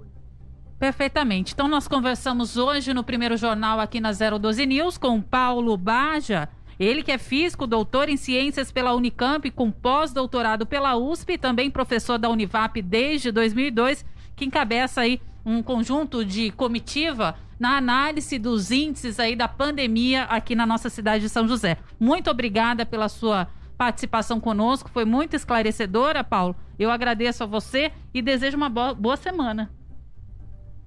Perfeitamente. 0.77 1.53
Então, 1.53 1.67
nós 1.67 1.87
conversamos 1.87 2.57
hoje 2.57 2.93
no 2.93 3.03
primeiro 3.03 3.35
jornal 3.37 3.79
aqui 3.79 3.99
na 3.99 4.11
012 4.11 4.65
News 4.65 4.97
com 4.97 5.21
Paulo 5.21 5.75
Baja. 5.77 6.49
Ele 6.79 7.03
que 7.03 7.11
é 7.11 7.17
físico, 7.17 7.67
doutor 7.67 8.09
em 8.09 8.17
ciências 8.17 8.71
pela 8.71 8.93
Unicamp, 8.93 9.49
com 9.51 9.71
pós-doutorado 9.71 10.65
pela 10.65 10.95
USP, 10.95 11.37
também 11.37 11.69
professor 11.69 12.17
da 12.17 12.29
Univap 12.29 12.81
desde 12.81 13.31
2002, 13.31 14.05
que 14.35 14.45
encabeça 14.45 15.01
aí 15.01 15.21
um 15.45 15.61
conjunto 15.61 16.23
de 16.23 16.51
comitiva 16.51 17.35
na 17.59 17.77
análise 17.77 18.39
dos 18.39 18.71
índices 18.71 19.19
aí 19.19 19.35
da 19.35 19.47
pandemia 19.47 20.23
aqui 20.23 20.55
na 20.55 20.65
nossa 20.65 20.89
cidade 20.89 21.23
de 21.23 21.29
São 21.29 21.47
José. 21.47 21.77
Muito 21.99 22.29
obrigada 22.29 22.85
pela 22.85 23.09
sua 23.09 23.47
participação 23.77 24.39
conosco, 24.39 24.89
foi 24.89 25.05
muito 25.05 25.35
esclarecedora, 25.35 26.23
Paulo. 26.23 26.55
Eu 26.77 26.91
agradeço 26.91 27.43
a 27.43 27.47
você 27.47 27.91
e 28.13 28.21
desejo 28.21 28.57
uma 28.57 28.69
boa, 28.69 28.93
boa 28.93 29.17
semana. 29.17 29.71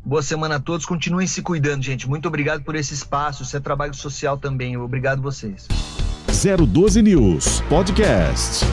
Boa 0.07 0.23
semana 0.23 0.55
a 0.55 0.61
todos. 0.61 0.87
Continuem 0.87 1.27
se 1.27 1.43
cuidando, 1.43 1.83
gente. 1.83 2.09
Muito 2.09 2.29
obrigado 2.29 2.63
por 2.63 2.77
esse 2.77 2.95
espaço. 2.95 3.43
Isso 3.43 3.57
é 3.57 3.61
trabalho 3.61 3.93
social 3.93 4.39
também. 4.39 4.77
Obrigado 4.77 5.21
vocês. 5.21 5.67
012 6.29 7.03
News 7.03 7.61
Podcast. 7.69 8.65